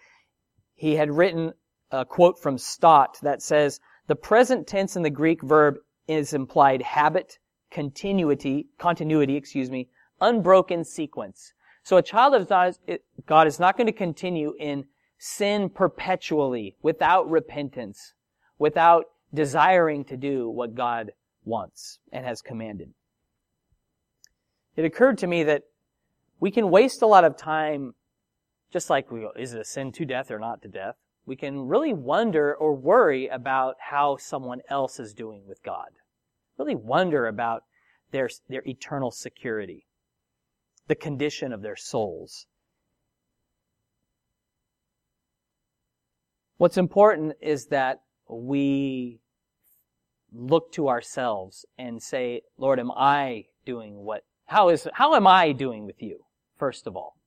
[0.76, 1.54] he had written
[1.92, 5.76] a quote from Stott that says, the present tense in the Greek verb
[6.08, 7.38] is implied habit,
[7.70, 11.54] continuity, continuity, excuse me, unbroken sequence.
[11.84, 12.48] So a child of
[13.26, 14.86] God is not going to continue in
[15.24, 18.14] sin perpetually without repentance,
[18.58, 21.12] without desiring to do what God
[21.46, 22.92] wants and has commanded.
[24.76, 25.62] It occurred to me that
[26.40, 27.94] we can waste a lot of time
[28.74, 30.96] just like we is it a sin to death or not to death?
[31.28, 35.90] We can really wonder or worry about how someone else is doing with God.
[36.58, 37.64] Really wonder about
[38.10, 39.86] their, their eternal security,
[40.88, 42.48] the condition of their souls.
[46.62, 49.20] What's important is that we
[50.32, 55.54] look to ourselves and say, Lord, am I doing what, how is, how am I
[55.54, 56.20] doing with you,
[56.60, 57.18] first of all?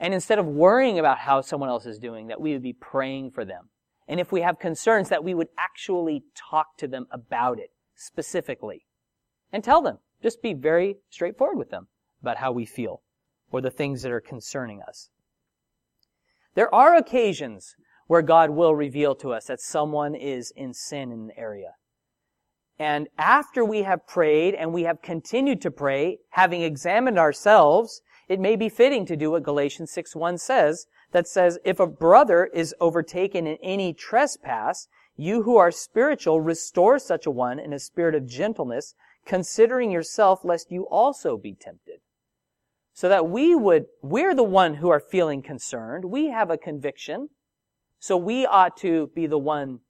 [0.00, 3.32] And instead of worrying about how someone else is doing, that we would be praying
[3.32, 3.68] for them.
[4.08, 8.86] And if we have concerns, that we would actually talk to them about it specifically
[9.52, 9.98] and tell them.
[10.22, 11.88] Just be very straightforward with them
[12.22, 13.02] about how we feel
[13.50, 15.10] or the things that are concerning us.
[16.54, 21.20] There are occasions where God will reveal to us that someone is in sin in
[21.20, 21.74] an area.
[22.78, 28.40] And after we have prayed and we have continued to pray, having examined ourselves, it
[28.40, 32.74] may be fitting to do what Galatians 6.1 says, that says, if a brother is
[32.80, 38.16] overtaken in any trespass, you who are spiritual restore such a one in a spirit
[38.16, 42.00] of gentleness, considering yourself lest you also be tempted.
[42.92, 46.06] So that we would, we're the one who are feeling concerned.
[46.06, 47.28] We have a conviction.
[48.04, 49.80] So we ought to be the one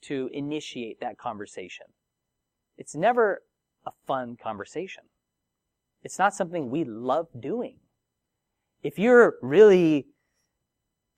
[0.00, 1.86] to initiate that conversation.
[2.76, 3.44] It's never
[3.86, 5.04] a fun conversation.
[6.02, 7.76] It's not something we love doing.
[8.82, 10.08] If you're really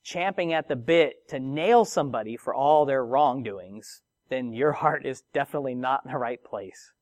[0.04, 5.22] champing at the bit to nail somebody for all their wrongdoings, then your heart is
[5.32, 6.92] definitely not in the right place.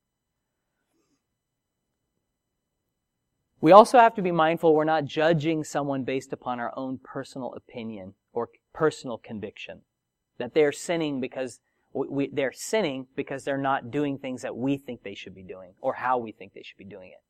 [3.61, 7.53] We also have to be mindful we're not judging someone based upon our own personal
[7.55, 9.81] opinion or personal conviction.
[10.39, 11.59] That they're sinning because
[11.93, 15.73] we, they're sinning because they're not doing things that we think they should be doing
[15.81, 17.23] or how we think they should be doing it.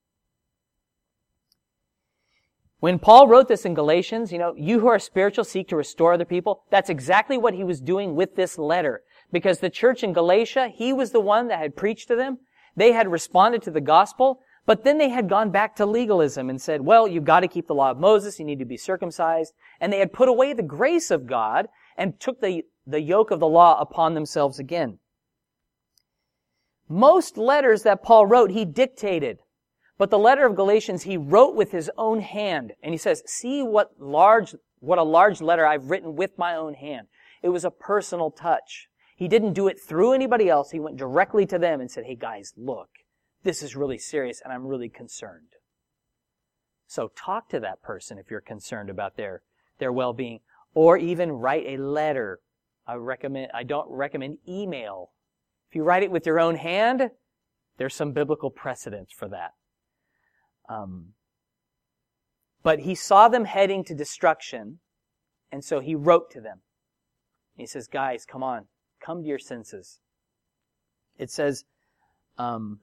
[2.80, 6.12] When Paul wrote this in Galatians, you know, you who are spiritual seek to restore
[6.12, 9.02] other people, that's exactly what he was doing with this letter.
[9.32, 12.38] Because the church in Galatia, he was the one that had preached to them.
[12.76, 16.60] They had responded to the gospel, but then they had gone back to legalism and
[16.60, 19.54] said, well, you've got to keep the law of Moses, you need to be circumcised.
[19.80, 23.40] And they had put away the grace of God and took the, the yoke of
[23.40, 24.98] the law upon themselves again.
[26.86, 29.38] Most letters that Paul wrote, he dictated.
[29.96, 32.74] But the letter of Galatians he wrote with his own hand.
[32.82, 36.74] And he says, see what large, what a large letter I've written with my own
[36.74, 37.06] hand.
[37.42, 38.88] It was a personal touch.
[39.16, 40.72] He didn't do it through anybody else.
[40.72, 42.90] He went directly to them and said, hey guys, look,
[43.42, 45.54] this is really serious and I'm really concerned.
[46.86, 49.42] So talk to that person if you're concerned about their,
[49.78, 50.40] their well-being.
[50.74, 52.40] Or even write a letter.
[52.86, 55.10] I recommend, I don't recommend email.
[55.68, 57.10] If you write it with your own hand,
[57.78, 59.52] there's some biblical precedence for that.
[60.68, 61.14] Um,
[62.62, 64.80] but he saw them heading to destruction,
[65.50, 66.60] and so he wrote to them.
[67.56, 68.66] He says, guys, come on,
[69.00, 70.00] come to your senses.
[71.18, 71.64] It says,
[72.36, 72.78] um,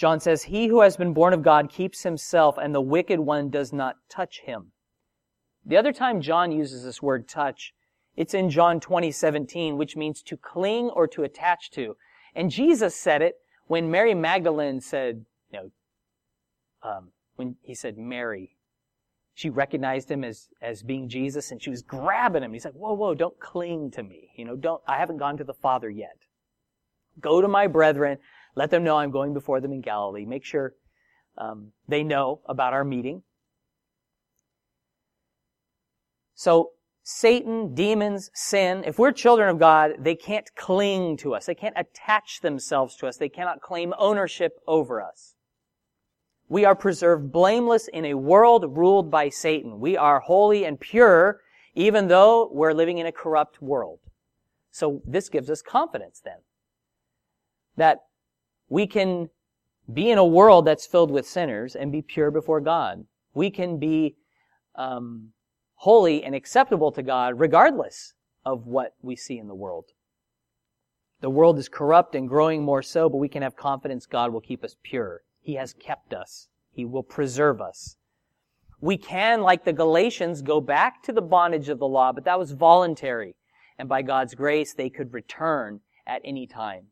[0.00, 3.50] John says, He who has been born of God keeps himself, and the wicked one
[3.50, 4.72] does not touch him.
[5.66, 7.74] The other time John uses this word touch,
[8.16, 11.98] it's in John 20, 17, which means to cling or to attach to.
[12.34, 13.34] And Jesus said it
[13.66, 15.70] when Mary Magdalene said, you know,
[16.82, 18.56] um, when he said Mary,
[19.34, 22.54] she recognized him as, as being Jesus and she was grabbing him.
[22.54, 24.30] He's like, whoa, whoa, don't cling to me.
[24.34, 26.16] You know, don't, I haven't gone to the Father yet.
[27.20, 28.16] Go to my brethren.
[28.54, 30.24] Let them know I'm going before them in Galilee.
[30.24, 30.74] Make sure
[31.38, 33.22] um, they know about our meeting.
[36.34, 36.70] So
[37.02, 41.46] Satan, demons, sin, if we're children of God, they can't cling to us.
[41.46, 43.16] They can't attach themselves to us.
[43.16, 45.34] They cannot claim ownership over us.
[46.48, 49.80] We are preserved blameless in a world ruled by Satan.
[49.80, 51.40] We are holy and pure,
[51.74, 54.00] even though we're living in a corrupt world.
[54.70, 56.38] So this gives us confidence then.
[57.76, 57.98] That
[58.70, 59.28] we can
[59.92, 63.04] be in a world that's filled with sinners and be pure before God.
[63.34, 64.16] We can be
[64.76, 65.32] um,
[65.74, 68.14] holy and acceptable to God regardless
[68.46, 69.86] of what we see in the world.
[71.20, 74.40] The world is corrupt and growing more so, but we can have confidence God will
[74.40, 75.22] keep us pure.
[75.42, 76.48] He has kept us.
[76.72, 77.96] He will preserve us.
[78.80, 82.38] We can, like the Galatians, go back to the bondage of the law, but that
[82.38, 83.34] was voluntary.
[83.78, 86.86] And by God's grace, they could return at any time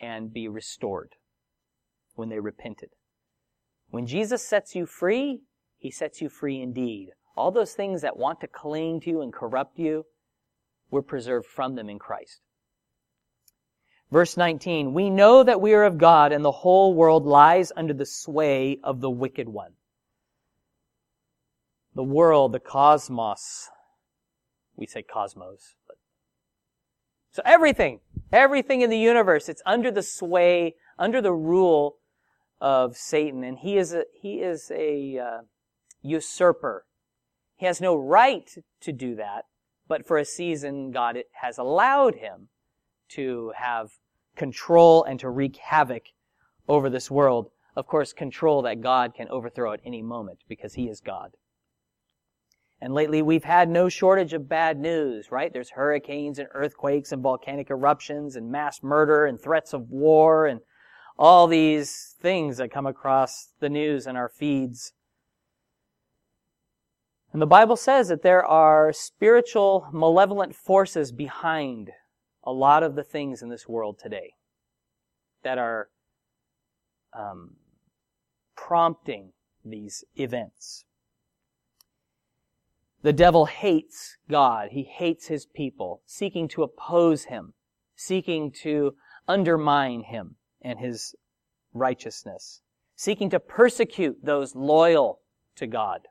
[0.00, 1.14] and be restored
[2.14, 2.90] when they repented.
[3.90, 5.40] When Jesus sets you free,
[5.78, 7.10] He sets you free indeed.
[7.36, 10.06] All those things that want to cling to you and corrupt you,
[10.90, 12.40] we're preserved from them in Christ.
[14.10, 17.94] Verse 19, we know that we are of God and the whole world lies under
[17.94, 19.72] the sway of the wicked one.
[21.94, 23.68] The world, the cosmos,
[24.76, 25.76] we say cosmos,
[27.32, 28.00] so everything,
[28.32, 31.96] everything in the universe, it's under the sway, under the rule
[32.60, 35.40] of Satan, and he is a, he is a uh,
[36.02, 36.84] usurper.
[37.56, 38.50] He has no right
[38.80, 39.44] to do that,
[39.86, 42.48] but for a season, God has allowed him
[43.10, 43.90] to have
[44.36, 46.04] control and to wreak havoc
[46.68, 47.50] over this world.
[47.76, 51.32] Of course, control that God can overthrow at any moment because he is God.
[52.82, 55.52] And lately we've had no shortage of bad news, right?
[55.52, 60.60] There's hurricanes and earthquakes and volcanic eruptions and mass murder and threats of war and
[61.18, 64.92] all these things that come across the news and our feeds.
[67.32, 71.90] And the Bible says that there are spiritual malevolent forces behind
[72.42, 74.32] a lot of the things in this world today
[75.44, 75.88] that are
[77.12, 77.56] um,
[78.56, 79.32] prompting
[79.64, 80.84] these events.
[83.02, 84.70] The devil hates God.
[84.72, 87.54] He hates his people, seeking to oppose him,
[87.96, 88.94] seeking to
[89.26, 91.14] undermine him and his
[91.72, 92.60] righteousness,
[92.96, 95.20] seeking to persecute those loyal
[95.56, 96.02] to God.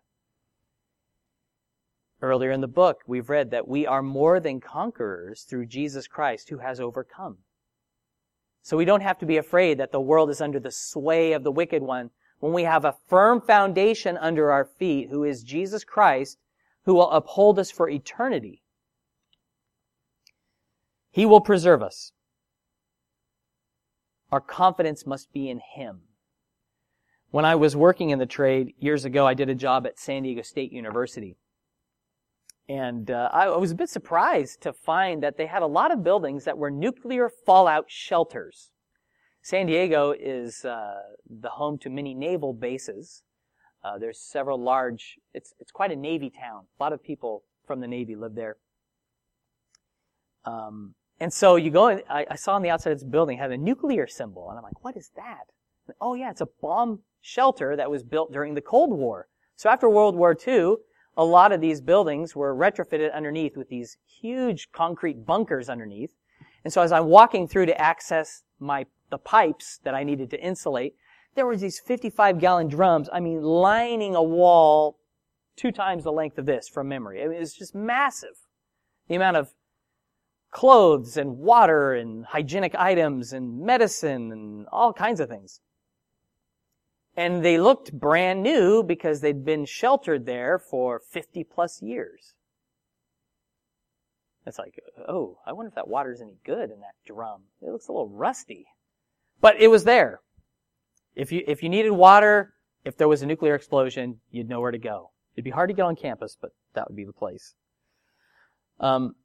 [2.22, 6.50] Earlier in the book, we've read that we are more than conquerors through Jesus Christ
[6.50, 7.38] who has overcome.
[8.62, 11.44] So we don't have to be afraid that the world is under the sway of
[11.44, 12.10] the wicked one
[12.40, 16.38] when we have a firm foundation under our feet who is Jesus Christ
[16.90, 18.64] who will uphold us for eternity.
[21.12, 22.14] He will preserve us.
[24.32, 26.00] Our confidence must be in Him.
[27.30, 30.24] When I was working in the trade years ago, I did a job at San
[30.24, 31.38] Diego State University.
[32.68, 36.04] And uh, I was a bit surprised to find that they had a lot of
[36.04, 38.72] buildings that were nuclear fallout shelters.
[39.44, 43.22] San Diego is uh, the home to many naval bases.
[43.84, 46.66] Uh, there's several large, it's, it's quite a Navy town.
[46.80, 48.58] A lot of people from the Navy live there.
[50.46, 53.38] Um, and so you go, in, I, I, saw on the outside of this building
[53.38, 55.46] had a nuclear symbol, and I'm like, what is that?
[55.88, 59.28] And, oh yeah, it's a bomb shelter that was built during the Cold War.
[59.56, 60.76] So after World War II,
[61.18, 66.12] a lot of these buildings were retrofitted underneath with these huge concrete bunkers underneath.
[66.64, 70.42] And so as I'm walking through to access my, the pipes that I needed to
[70.42, 70.96] insulate,
[71.40, 75.00] there were these 55 gallon drums, I mean, lining a wall
[75.56, 77.24] two times the length of this from memory.
[77.24, 78.36] I mean, it was just massive.
[79.08, 79.54] The amount of
[80.52, 85.62] clothes and water and hygienic items and medicine and all kinds of things.
[87.16, 92.34] And they looked brand new because they'd been sheltered there for 50 plus years.
[94.46, 94.78] It's like,
[95.08, 97.44] oh, I wonder if that water's any good in that drum.
[97.62, 98.66] It looks a little rusty.
[99.40, 100.20] But it was there.
[101.20, 102.54] If you, if you needed water,
[102.86, 105.12] if there was a nuclear explosion, you'd know where to go.
[105.36, 107.56] It'd be hard to get on campus, but that would be the place.
[108.80, 109.16] Um,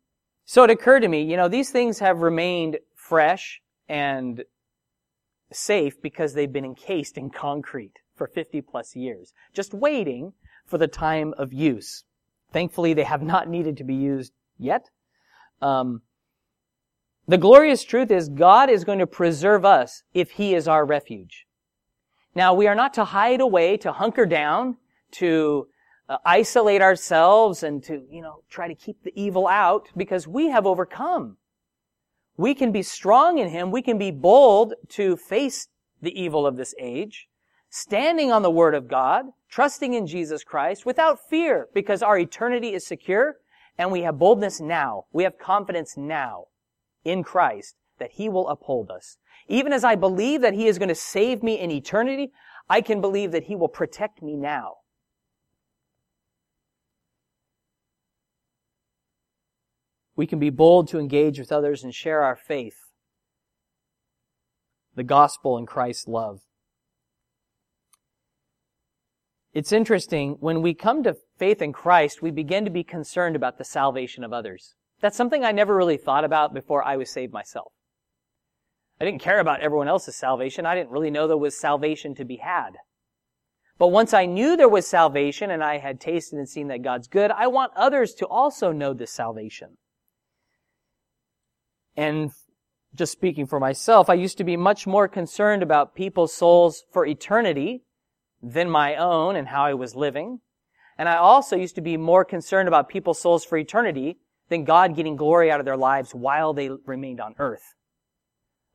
[0.45, 4.43] so it occurred to me, you know, these things have remained fresh and
[5.53, 10.33] safe because they've been encased in concrete for 50 plus years, just waiting
[10.67, 12.03] for the time of use.
[12.53, 14.91] Thankfully, they have not needed to be used yet.
[15.63, 16.03] Um,
[17.29, 21.44] the glorious truth is God is going to preserve us if He is our refuge.
[22.35, 24.77] Now, we are not to hide away, to hunker down,
[25.13, 25.69] to
[26.09, 30.49] uh, isolate ourselves and to, you know, try to keep the evil out because we
[30.49, 31.37] have overcome.
[32.37, 33.71] We can be strong in Him.
[33.71, 35.69] We can be bold to face
[36.03, 37.29] the evil of this age,
[37.71, 42.75] standing on the Word of God, trusting in Jesus Christ without fear because our eternity
[42.75, 43.37] is secure
[43.79, 45.05] and we have boldness now.
[45.13, 46.47] We have confidence now
[47.05, 49.17] in Christ that He will uphold us.
[49.47, 52.33] Even as I believe that He is going to save me in eternity,
[52.69, 54.77] I can believe that He will protect me now.
[60.17, 62.77] We can be bold to engage with others and share our faith,
[64.95, 66.41] the gospel and Christ's love.
[69.53, 73.59] It's interesting, when we come to faith in Christ, we begin to be concerned about
[73.59, 74.75] the salvation of others.
[75.01, 77.74] That's something I never really thought about before I was saved myself.
[79.01, 80.67] I didn't care about everyone else's salvation.
[80.67, 82.71] I didn't really know there was salvation to be had.
[83.77, 87.09] But once I knew there was salvation and I had tasted and seen that God's
[87.09, 89.79] good, I want others to also know this salvation.
[91.97, 92.31] And
[92.95, 97.05] just speaking for myself, I used to be much more concerned about people's souls for
[97.05, 97.83] eternity
[98.41, 100.41] than my own and how I was living.
[100.97, 104.19] And I also used to be more concerned about people's souls for eternity
[104.49, 107.75] than God getting glory out of their lives while they remained on earth.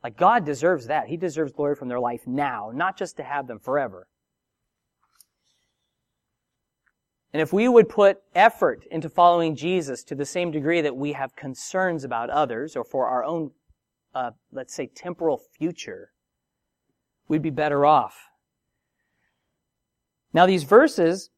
[0.03, 1.07] Like God deserves that.
[1.07, 4.07] He deserves glory from their life now, not just to have them forever.
[7.31, 11.13] And if we would put effort into following Jesus to the same degree that we
[11.13, 13.51] have concerns about others or for our own,
[14.15, 16.11] uh, let's say, temporal future,
[17.27, 18.17] we'd be better off.
[20.33, 21.29] Now, these verses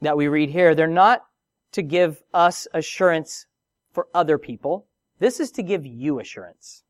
[0.00, 1.24] that we read here, they're not
[1.72, 3.46] to give us assurance
[3.92, 4.86] for other people.
[5.18, 6.84] This is to give you assurance,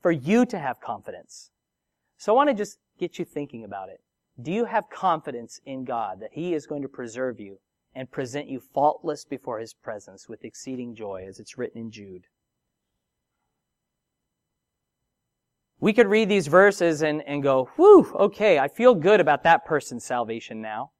[0.00, 1.50] for you to have confidence.
[2.16, 4.00] So I want to just get you thinking about it.
[4.40, 7.58] Do you have confidence in God that He is going to preserve you
[7.94, 12.26] and present you faultless before His presence with exceeding joy, as it's written in Jude?
[15.80, 19.64] We could read these verses and, and go, whew, okay, I feel good about that
[19.64, 20.90] person's salvation now.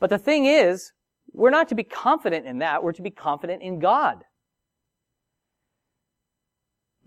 [0.00, 0.92] But the thing is,
[1.32, 2.82] we're not to be confident in that.
[2.82, 4.24] We're to be confident in God.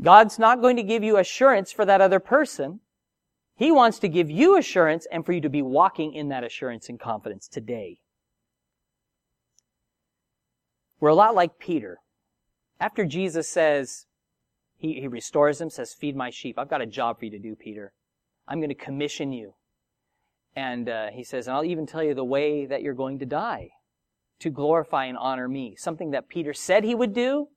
[0.01, 2.81] God's not going to give you assurance for that other person.
[3.55, 6.89] He wants to give you assurance and for you to be walking in that assurance
[6.89, 7.99] and confidence today.
[10.99, 11.99] We're a lot like Peter.
[12.79, 14.05] After Jesus says,
[14.77, 16.59] he, he restores him, says, feed my sheep.
[16.59, 17.93] I've got a job for you to do, Peter.
[18.47, 19.53] I'm going to commission you.
[20.55, 23.25] And uh, he says, and I'll even tell you the way that you're going to
[23.25, 23.69] die
[24.39, 25.75] to glorify and honor me.
[25.77, 27.47] Something that Peter said he would do,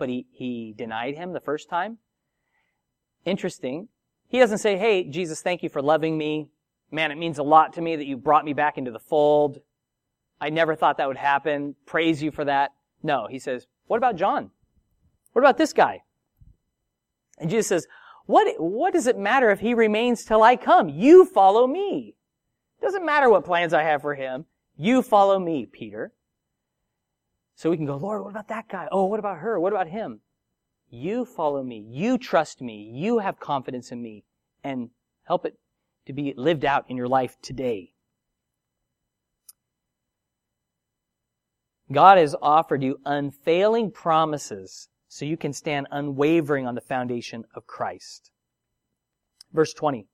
[0.00, 1.98] but he, he denied him the first time.
[3.24, 3.86] Interesting.
[4.26, 6.48] He doesn't say, hey, Jesus, thank you for loving me.
[6.90, 9.58] Man, it means a lot to me that you brought me back into the fold.
[10.40, 11.76] I never thought that would happen.
[11.86, 12.72] Praise you for that.
[13.02, 14.50] No, he says, what about John?
[15.32, 16.02] What about this guy?
[17.38, 17.86] And Jesus says,
[18.26, 20.88] what, what does it matter if he remains till I come?
[20.88, 22.14] You follow me.
[22.80, 24.46] Doesn't matter what plans I have for him.
[24.76, 26.12] You follow me, Peter.
[27.60, 28.88] So we can go, Lord, what about that guy?
[28.90, 29.60] Oh, what about her?
[29.60, 30.22] What about him?
[30.88, 31.84] You follow me.
[31.90, 32.90] You trust me.
[32.94, 34.24] You have confidence in me
[34.64, 34.88] and
[35.24, 35.58] help it
[36.06, 37.92] to be lived out in your life today.
[41.92, 47.66] God has offered you unfailing promises so you can stand unwavering on the foundation of
[47.66, 48.30] Christ.
[49.52, 50.06] Verse 20.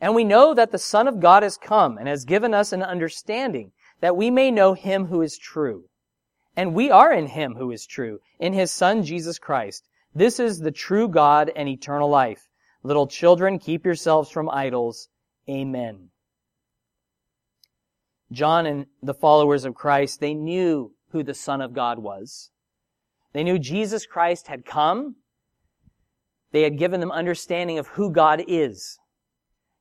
[0.00, 2.82] And we know that the Son of God has come and has given us an
[2.82, 5.84] understanding that we may know him who is true.
[6.56, 9.88] And we are in him who is true, in his Son Jesus Christ.
[10.14, 12.48] This is the true God and eternal life.
[12.82, 15.08] Little children, keep yourselves from idols.
[15.48, 16.10] Amen.
[18.30, 22.50] John and the followers of Christ, they knew who the Son of God was.
[23.32, 25.16] They knew Jesus Christ had come.
[26.52, 28.98] They had given them understanding of who God is.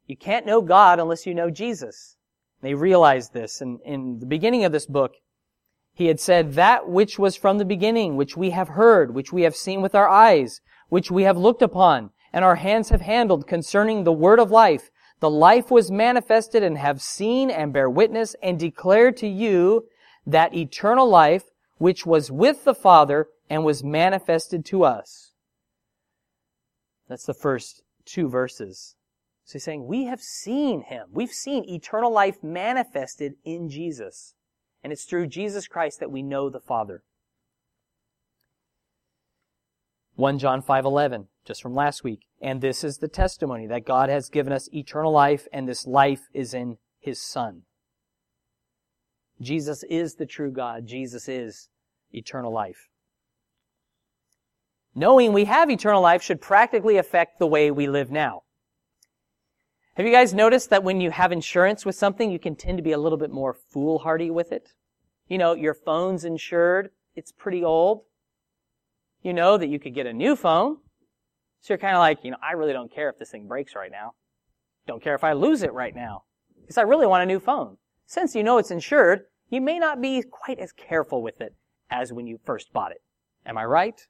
[0.07, 2.17] You can't know God unless you know Jesus.
[2.61, 3.61] They realized this.
[3.61, 5.13] And in the beginning of this book,
[5.93, 9.43] he had said, that which was from the beginning, which we have heard, which we
[9.43, 13.47] have seen with our eyes, which we have looked upon, and our hands have handled
[13.47, 14.89] concerning the word of life.
[15.19, 19.85] The life was manifested and have seen and bear witness and declare to you
[20.25, 21.43] that eternal life
[21.77, 25.31] which was with the Father and was manifested to us.
[27.07, 28.95] That's the first two verses.
[29.45, 31.07] So he's saying, we have seen him.
[31.11, 34.33] We've seen eternal life manifested in Jesus.
[34.83, 37.03] And it's through Jesus Christ that we know the Father.
[40.15, 42.27] 1 John 5:11 just from last week.
[42.41, 46.29] And this is the testimony that God has given us eternal life and this life
[46.33, 47.63] is in his son.
[49.41, 50.85] Jesus is the true God.
[50.85, 51.69] Jesus is
[52.13, 52.89] eternal life.
[54.95, 58.43] Knowing we have eternal life should practically affect the way we live now
[59.95, 62.83] have you guys noticed that when you have insurance with something, you can tend to
[62.83, 64.73] be a little bit more foolhardy with it?
[65.27, 66.89] You know, your phone's insured.
[67.15, 68.01] It's pretty old.
[69.21, 70.77] You know that you could get a new phone.
[71.61, 73.75] So you're kind of like, you know, I really don't care if this thing breaks
[73.75, 74.13] right now.
[74.87, 76.23] Don't care if I lose it right now.
[76.59, 77.77] Because I really want a new phone.
[78.05, 81.55] Since you know it's insured, you may not be quite as careful with it
[81.89, 83.01] as when you first bought it.
[83.45, 84.01] Am I right?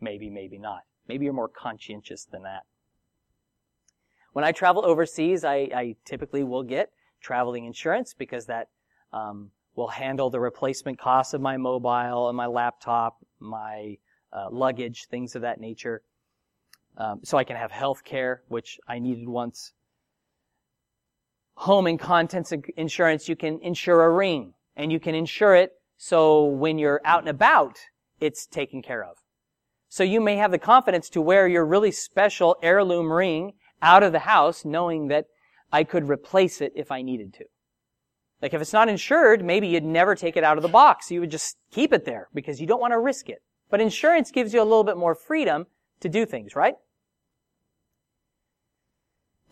[0.00, 0.80] Maybe, maybe not.
[1.08, 2.64] Maybe you're more conscientious than that.
[4.32, 8.68] When I travel overseas, I, I typically will get traveling insurance because that
[9.12, 13.96] um, will handle the replacement costs of my mobile and my laptop, my
[14.32, 16.02] uh, luggage, things of that nature.
[16.96, 19.72] Um, so I can have health care, which I needed once.
[21.54, 26.46] Home and contents insurance, you can insure a ring and you can insure it so
[26.46, 27.78] when you're out and about,
[28.18, 29.18] it's taken care of.
[29.88, 33.52] So you may have the confidence to wear your really special heirloom ring
[33.82, 35.26] out of the house knowing that
[35.72, 37.44] I could replace it if I needed to.
[38.40, 41.10] Like if it's not insured, maybe you'd never take it out of the box.
[41.10, 43.42] You would just keep it there because you don't want to risk it.
[43.70, 45.66] But insurance gives you a little bit more freedom
[46.00, 46.74] to do things, right?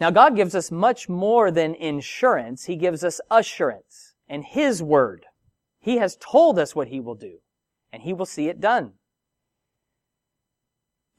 [0.01, 2.65] Now God gives us much more than insurance.
[2.65, 5.27] He gives us assurance and His Word.
[5.79, 7.39] He has told us what He will do
[7.93, 8.95] and He will see it done.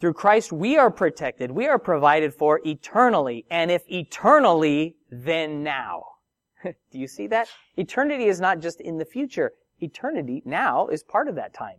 [0.02, 1.52] Through Christ, we are protected.
[1.52, 3.45] We are provided for eternally.
[3.52, 6.06] And if eternally, then now.
[6.64, 7.47] Do you see that?
[7.78, 9.54] Eternity is not just in the future.
[9.80, 11.78] Eternity now is part of that time.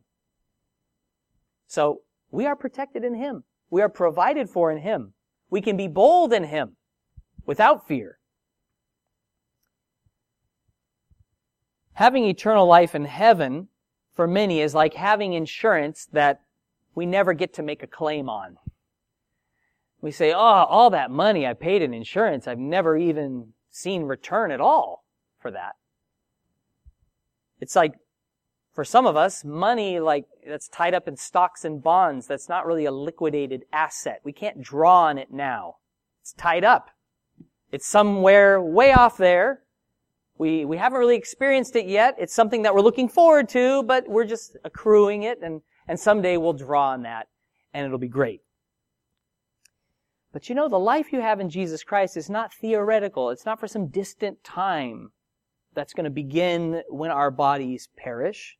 [1.66, 3.42] So, we are protected in Him.
[3.70, 5.14] We are provided for in Him.
[5.50, 6.76] We can be bold in Him
[7.44, 8.18] without fear.
[11.94, 13.66] Having eternal life in heaven
[14.14, 16.42] for many is like having insurance that
[16.94, 18.58] we never get to make a claim on.
[20.00, 24.50] We say, oh, all that money I paid in insurance, I've never even seen return
[24.50, 25.04] at all
[25.40, 25.76] for that.
[27.60, 27.94] It's like,
[28.74, 32.66] for some of us, money like that's tied up in stocks and bonds, that's not
[32.66, 34.20] really a liquidated asset.
[34.24, 35.76] We can't draw on it now.
[36.22, 36.90] It's tied up.
[37.70, 39.60] It's somewhere way off there.
[40.38, 42.16] We, we haven't really experienced it yet.
[42.18, 45.60] It's something that we're looking forward to, but we're just accruing it and
[45.92, 47.28] and someday we'll draw on that
[47.74, 48.40] and it'll be great.
[50.32, 53.28] But you know, the life you have in Jesus Christ is not theoretical.
[53.28, 55.12] It's not for some distant time
[55.74, 58.56] that's going to begin when our bodies perish.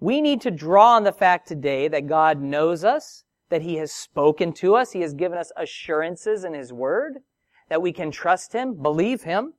[0.00, 3.92] We need to draw on the fact today that God knows us, that He has
[3.92, 7.18] spoken to us, He has given us assurances in His Word,
[7.68, 9.52] that we can trust Him, believe Him,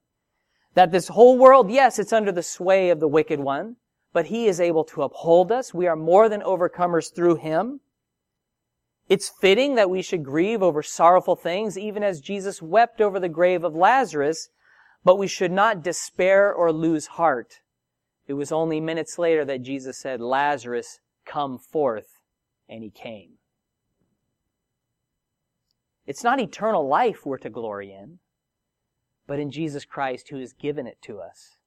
[0.74, 3.76] that this whole world, yes, it's under the sway of the wicked one,
[4.14, 5.74] but He is able to uphold us.
[5.74, 7.82] We are more than overcomers through Him.
[9.10, 13.28] It's fitting that we should grieve over sorrowful things, even as Jesus wept over the
[13.28, 14.50] grave of Lazarus,
[15.04, 17.56] but we should not despair or lose heart.
[18.28, 22.22] It was only minutes later that Jesus said, Lazarus, come forth,
[22.70, 23.32] and he came.
[26.06, 28.20] It's not eternal life we're to glory in,
[29.28, 31.58] but in Jesus Christ who has given it to us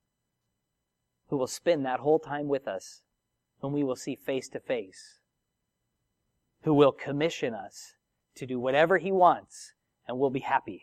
[1.28, 3.02] who will spend that whole time with us,
[3.60, 5.20] whom we will see face to face,
[6.62, 7.94] who will commission us
[8.36, 9.72] to do whatever he wants,
[10.06, 10.82] and we'll be happy.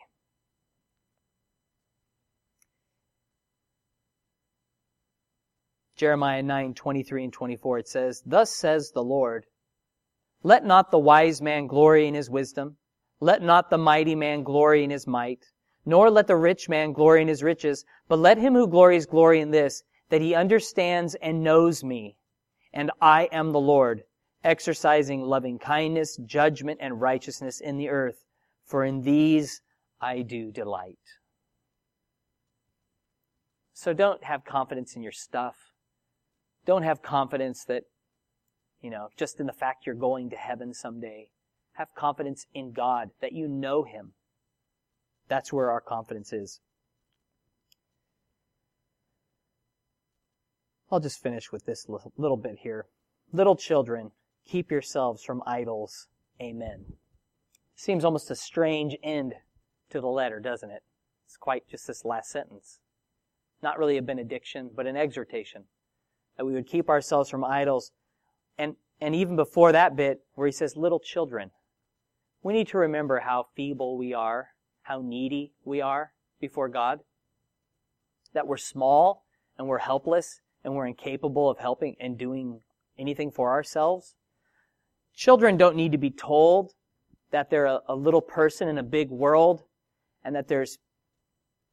[5.96, 9.46] Jeremiah 9, 23 and 24, it says, Thus says the Lord,
[10.42, 12.78] Let not the wise man glory in his wisdom,
[13.20, 15.46] let not the mighty man glory in his might,
[15.86, 19.40] nor let the rich man glory in his riches, but let him who glories glory
[19.40, 19.84] in this,
[20.14, 22.16] that he understands and knows me,
[22.72, 24.04] and I am the Lord,
[24.44, 28.24] exercising loving kindness, judgment, and righteousness in the earth,
[28.64, 29.64] for in these
[30.00, 31.00] I do delight.
[33.74, 35.56] So don't have confidence in your stuff.
[36.64, 37.86] Don't have confidence that,
[38.84, 41.30] you know, just in the fact you're going to heaven someday.
[41.72, 44.14] Have confidence in God, that you know Him.
[45.28, 46.60] That's where our confidence is.
[50.94, 51.88] I'll just finish with this
[52.18, 52.86] little bit here.
[53.32, 54.12] Little children,
[54.46, 56.08] keep yourselves from idols.
[56.40, 56.86] Amen.
[57.76, 59.34] Seems almost a strange end
[59.90, 60.84] to the letter, doesn't it?
[61.26, 62.80] It's quite just this last sentence.
[63.64, 65.64] Not really a benediction, but an exhortation.
[66.38, 67.92] That we would keep ourselves from idols.
[68.60, 71.50] And, and even before that bit, where he says, little children,
[72.44, 74.50] we need to remember how feeble we are,
[74.84, 77.00] how needy we are before God.
[78.34, 79.26] That we're small
[79.58, 82.60] and we're helpless and we're incapable of helping and doing
[82.98, 84.16] anything for ourselves.
[85.16, 86.74] Children don't need to be told
[87.32, 89.64] that they're a, a little person in a big world
[90.24, 90.78] and that there's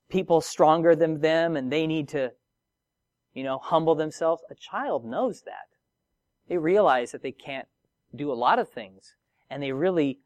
[0.09, 2.33] people stronger than them and they need to,
[3.35, 4.43] you know, humble themselves.
[4.51, 5.69] A child knows that.
[6.49, 7.69] They realize that they can't
[8.15, 9.15] do a lot of things
[9.51, 10.21] and they really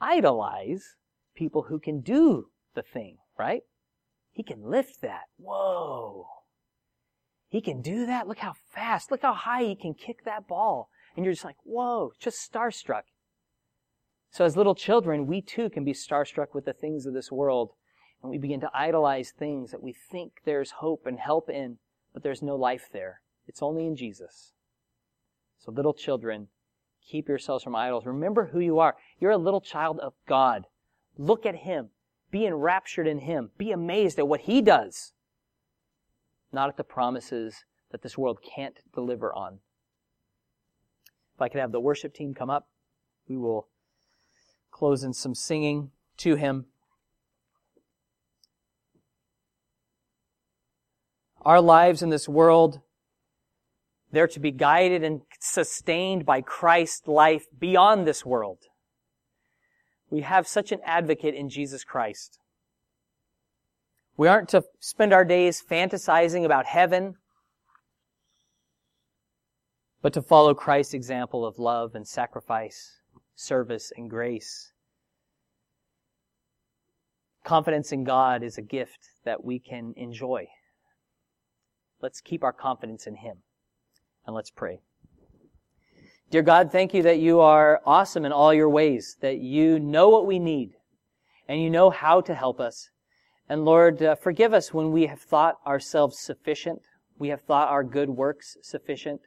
[0.00, 0.96] idolize
[1.36, 3.62] people who can do the thing, right?
[4.32, 5.24] He can lift that.
[5.38, 6.26] Whoa.
[7.50, 8.28] He can do that.
[8.28, 9.10] Look how fast.
[9.10, 10.88] Look how high he can kick that ball.
[11.16, 13.02] And you're just like, whoa, just starstruck.
[14.30, 17.72] So as little children, we too can be starstruck with the things of this world.
[18.22, 21.78] and we begin to idolize things that we think there's hope and help in,
[22.12, 23.22] but there's no life there.
[23.48, 24.52] It's only in Jesus.
[25.58, 26.48] So, little children,
[27.04, 28.06] keep yourselves from idols.
[28.06, 28.96] Remember who you are.
[29.18, 30.66] You're a little child of God.
[31.18, 31.88] Look at Him.
[32.30, 33.50] Be enraptured in Him.
[33.58, 35.12] Be amazed at what He does,
[36.52, 39.58] not at the promises that this world can't deliver on.
[41.34, 42.68] If I could have the worship team come up,
[43.28, 43.68] we will
[44.70, 46.66] close in some singing to Him.
[51.42, 52.80] Our lives in this world,
[54.12, 58.58] they're to be guided and sustained by Christ's life beyond this world.
[60.10, 62.38] We have such an advocate in Jesus Christ.
[64.20, 67.14] We aren't to spend our days fantasizing about heaven,
[70.02, 73.00] but to follow Christ's example of love and sacrifice,
[73.34, 74.72] service and grace.
[77.44, 80.48] Confidence in God is a gift that we can enjoy.
[82.02, 83.38] Let's keep our confidence in Him.
[84.26, 84.80] And let's pray.
[86.30, 90.10] Dear God, thank you that you are awesome in all your ways, that you know
[90.10, 90.72] what we need,
[91.48, 92.90] and you know how to help us.
[93.50, 96.82] And Lord, uh, forgive us when we have thought ourselves sufficient.
[97.18, 99.22] We have thought our good works sufficient.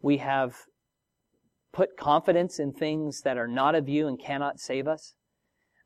[0.00, 0.56] We have
[1.70, 5.12] put confidence in things that are not of you and cannot save us.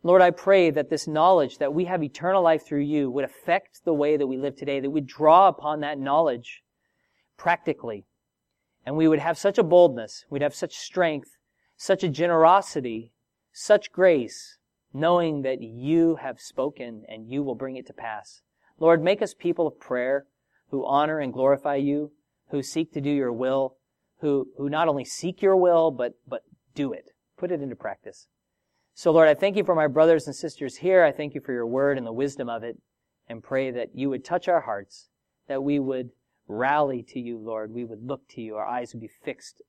[0.05, 3.85] Lord, I pray that this knowledge that we have eternal life through you would affect
[3.85, 6.63] the way that we live today, that we draw upon that knowledge
[7.37, 8.07] practically.
[8.87, 11.31] And we would have such a boldness, we'd have such strength,
[11.77, 13.11] such a generosity,
[13.53, 14.59] such grace,
[14.95, 18.41] knowing that you have spoken and you will bring it to pass.
[18.79, 20.27] Lord, make us people of prayer
[20.71, 22.13] who honor and glorify you,
[22.51, 23.77] who seek to do your will,
[24.21, 26.43] who, who not only seek your will, but, but
[26.75, 27.11] do it.
[27.37, 28.29] Put it into practice.
[28.95, 31.03] So, Lord, I thank you for my brothers and sisters here.
[31.03, 32.79] I thank you for your word and the wisdom of it,
[33.29, 35.09] and pray that you would touch our hearts,
[35.49, 36.11] that we would
[36.47, 37.73] rally to you, Lord.
[37.73, 38.55] We would look to you.
[38.55, 39.63] Our eyes would be fixed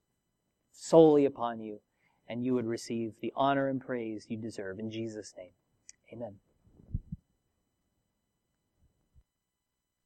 [0.72, 1.80] solely upon you,
[2.28, 4.78] and you would receive the honor and praise you deserve.
[4.78, 5.50] In Jesus' name,
[6.12, 6.36] amen.